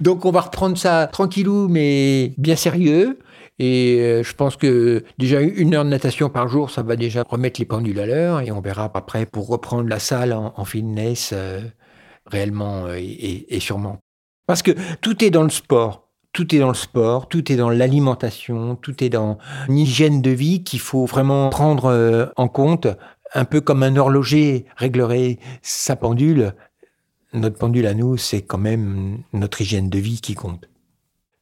Donc 0.00 0.24
on 0.24 0.30
va 0.30 0.42
reprendre 0.42 0.76
ça 0.76 1.08
tranquillou, 1.10 1.68
mais 1.68 2.32
bien 2.38 2.56
sérieux. 2.56 3.18
Et 3.58 4.00
euh, 4.00 4.22
je 4.22 4.34
pense 4.34 4.56
que 4.56 5.02
déjà 5.18 5.40
une 5.40 5.74
heure 5.74 5.84
de 5.84 5.90
natation 5.90 6.28
par 6.28 6.48
jour, 6.48 6.70
ça 6.70 6.82
va 6.82 6.96
déjà 6.96 7.24
remettre 7.26 7.60
les 7.60 7.66
pendules 7.66 7.98
à 8.00 8.06
l'heure 8.06 8.40
et 8.40 8.52
on 8.52 8.60
verra 8.60 8.90
après 8.92 9.24
pour 9.24 9.48
reprendre 9.48 9.88
la 9.88 9.98
salle 9.98 10.32
en, 10.34 10.64
fitness 10.64 11.30
euh, 11.32 11.60
réellement 12.26 12.86
euh, 12.86 12.96
et, 12.98 13.60
sûrement. 13.60 13.98
Parce 14.46 14.62
que 14.62 14.72
tout 15.00 15.24
est 15.24 15.30
dans 15.30 15.42
le 15.42 15.50
sport. 15.50 16.08
Tout 16.32 16.54
est 16.54 16.58
dans 16.58 16.68
le 16.68 16.74
sport, 16.74 17.28
tout 17.28 17.50
est 17.50 17.56
dans 17.56 17.70
l'alimentation, 17.70 18.76
tout 18.76 19.02
est 19.02 19.08
dans 19.08 19.38
une 19.68 19.78
hygiène 19.78 20.20
de 20.20 20.30
vie 20.30 20.62
qu'il 20.62 20.80
faut 20.80 21.06
vraiment 21.06 21.48
prendre 21.48 22.30
en 22.36 22.48
compte, 22.48 22.88
un 23.32 23.46
peu 23.46 23.62
comme 23.62 23.82
un 23.82 23.96
horloger 23.96 24.66
réglerait 24.76 25.38
sa 25.62 25.96
pendule. 25.96 26.52
Notre 27.32 27.56
pendule 27.56 27.86
à 27.86 27.94
nous, 27.94 28.18
c'est 28.18 28.42
quand 28.42 28.58
même 28.58 29.22
notre 29.32 29.62
hygiène 29.62 29.88
de 29.88 29.98
vie 29.98 30.20
qui 30.20 30.34
compte 30.34 30.68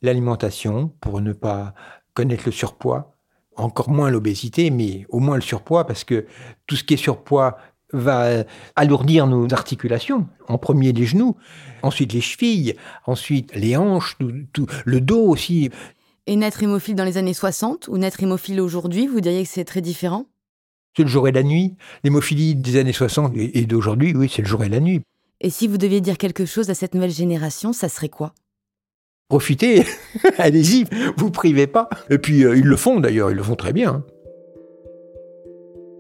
l'alimentation 0.05 0.93
pour 1.01 1.21
ne 1.21 1.33
pas 1.33 1.75
connaître 2.13 2.45
le 2.47 2.53
surpoids, 2.53 3.17
encore 3.57 3.91
moins 3.91 4.11
l'obésité, 4.11 4.71
mais 4.71 5.07
au 5.09 5.19
moins 5.19 5.37
le 5.37 5.43
surpoids, 5.43 5.87
parce 5.87 6.05
que 6.05 6.27
tout 6.67 6.77
ce 6.77 6.85
qui 6.85 6.95
est 6.95 6.99
surpoids 6.99 7.57
va 7.95 8.45
alourdir 8.77 9.27
nos 9.27 9.53
articulations. 9.53 10.27
En 10.49 10.59
premier 10.59 10.93
les 10.93 11.07
genoux, 11.07 11.37
ensuite 11.83 12.13
les 12.13 12.21
chevilles, 12.21 12.75
ensuite 13.07 13.55
les 13.55 13.77
hanches, 13.77 14.17
tout, 14.53 14.67
le 14.85 15.01
dos 15.01 15.27
aussi. 15.27 15.71
Et 16.27 16.37
naître 16.37 16.63
hémophile 16.63 16.95
dans 16.95 17.05
les 17.05 17.17
années 17.17 17.35
60 17.35 17.89
ou 17.89 17.99
naître 17.99 18.23
hémophile 18.23 18.61
aujourd'hui, 18.61 19.07
vous 19.07 19.21
diriez 19.21 19.45
que 19.45 19.49
c'est 19.49 19.65
très 19.65 19.81
différent? 19.81 20.27
C'est 20.97 21.03
le 21.03 21.09
jour 21.09 21.27
et 21.27 21.33
la 21.33 21.43
nuit. 21.43 21.77
L'hémophilie 22.05 22.55
des 22.55 22.77
années 22.77 22.93
60 22.93 23.33
et 23.37 23.67
d'aujourd'hui, 23.67 24.15
oui, 24.15 24.31
c'est 24.33 24.43
le 24.43 24.49
jour 24.49 24.63
et 24.63 24.69
la 24.69 24.81
nuit. 24.81 25.03
Et 25.41 25.51
si 25.51 25.67
vous 25.67 25.77
deviez 25.77 26.01
dire 26.01 26.19
quelque 26.19 26.47
chose 26.47 26.71
à 26.71 26.75
cette 26.75 26.95
nouvelle 26.95 27.11
génération, 27.11 27.73
ça 27.73 27.89
serait 27.89 28.09
quoi? 28.09 28.33
Profitez, 29.29 29.85
allez-y, 30.39 30.85
vous 31.17 31.31
privez 31.31 31.67
pas. 31.67 31.89
Et 32.11 32.19
puis 32.19 32.45
euh, 32.45 32.57
ils 32.57 32.65
le 32.65 32.77
font 32.77 33.01
d'ailleurs, 33.01 33.31
ils 33.31 33.37
le 33.37 33.43
font 33.43 33.57
très 33.57 33.73
bien. 33.73 34.05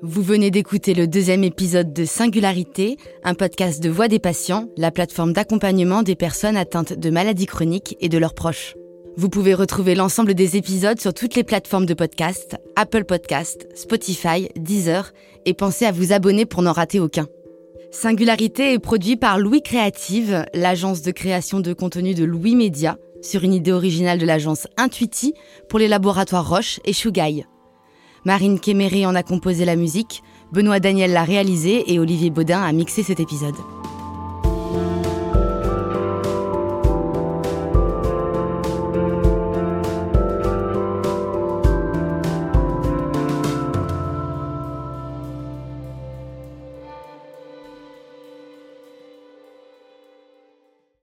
Vous 0.07 0.21
venez 0.21 0.51
d'écouter 0.51 0.93
le 0.93 1.07
deuxième 1.07 1.45
épisode 1.45 1.95
de 1.95 2.05
Singularité, 2.05 2.99
un 3.23 3.33
podcast 3.33 3.83
de 3.83 3.89
Voix 3.89 4.07
des 4.07 4.19
patients, 4.19 4.69
la 4.77 4.91
plateforme 4.91 5.33
d'accompagnement 5.33 6.03
des 6.03 6.15
personnes 6.15 6.59
atteintes 6.59 6.93
de 6.93 7.09
maladies 7.09 7.47
chroniques 7.47 7.97
et 8.03 8.11
de 8.11 8.19
leurs 8.19 8.35
proches. 8.35 8.75
Vous 9.17 9.31
pouvez 9.31 9.55
retrouver 9.55 9.95
l'ensemble 9.95 10.35
des 10.35 10.59
épisodes 10.59 11.01
sur 11.01 11.15
toutes 11.15 11.37
les 11.37 11.43
plateformes 11.43 11.87
de 11.87 11.95
podcast, 11.95 12.59
Apple 12.77 13.05
Podcast, 13.05 13.67
Spotify, 13.75 14.51
Deezer, 14.57 15.11
et 15.47 15.55
pensez 15.55 15.87
à 15.87 15.93
vous 15.93 16.13
abonner 16.13 16.45
pour 16.45 16.61
n'en 16.61 16.73
rater 16.73 17.01
aucun. 17.01 17.27
Singularité 17.91 18.75
est 18.75 18.79
produit 18.79 19.17
par 19.17 19.39
Louis 19.39 19.63
Créative, 19.63 20.45
l'agence 20.53 21.01
de 21.01 21.13
création 21.13 21.61
de 21.61 21.73
contenu 21.73 22.13
de 22.13 22.25
Louis 22.25 22.57
Média, 22.57 22.99
sur 23.23 23.43
une 23.43 23.55
idée 23.55 23.73
originale 23.73 24.19
de 24.19 24.27
l'agence 24.27 24.67
Intuiti 24.77 25.33
pour 25.71 25.79
les 25.79 25.89
laboratoires 25.89 26.47
Roche 26.47 26.79
et 26.85 26.93
Shugai. 26.93 27.47
Marine 28.25 28.59
Kéméré 28.59 29.05
en 29.05 29.15
a 29.15 29.23
composé 29.23 29.67
la 29.67 29.77
musique, 29.77 30.23
Benoît 30.51 30.81
Daniel 30.81 31.13
l'a 31.13 31.25
réalisé 31.25 31.93
et 31.93 31.99
Olivier 31.99 32.31
Baudin 32.31 32.63
a 32.63 32.73
mixé 32.73 33.03
cet 33.03 33.21
épisode. 33.21 33.57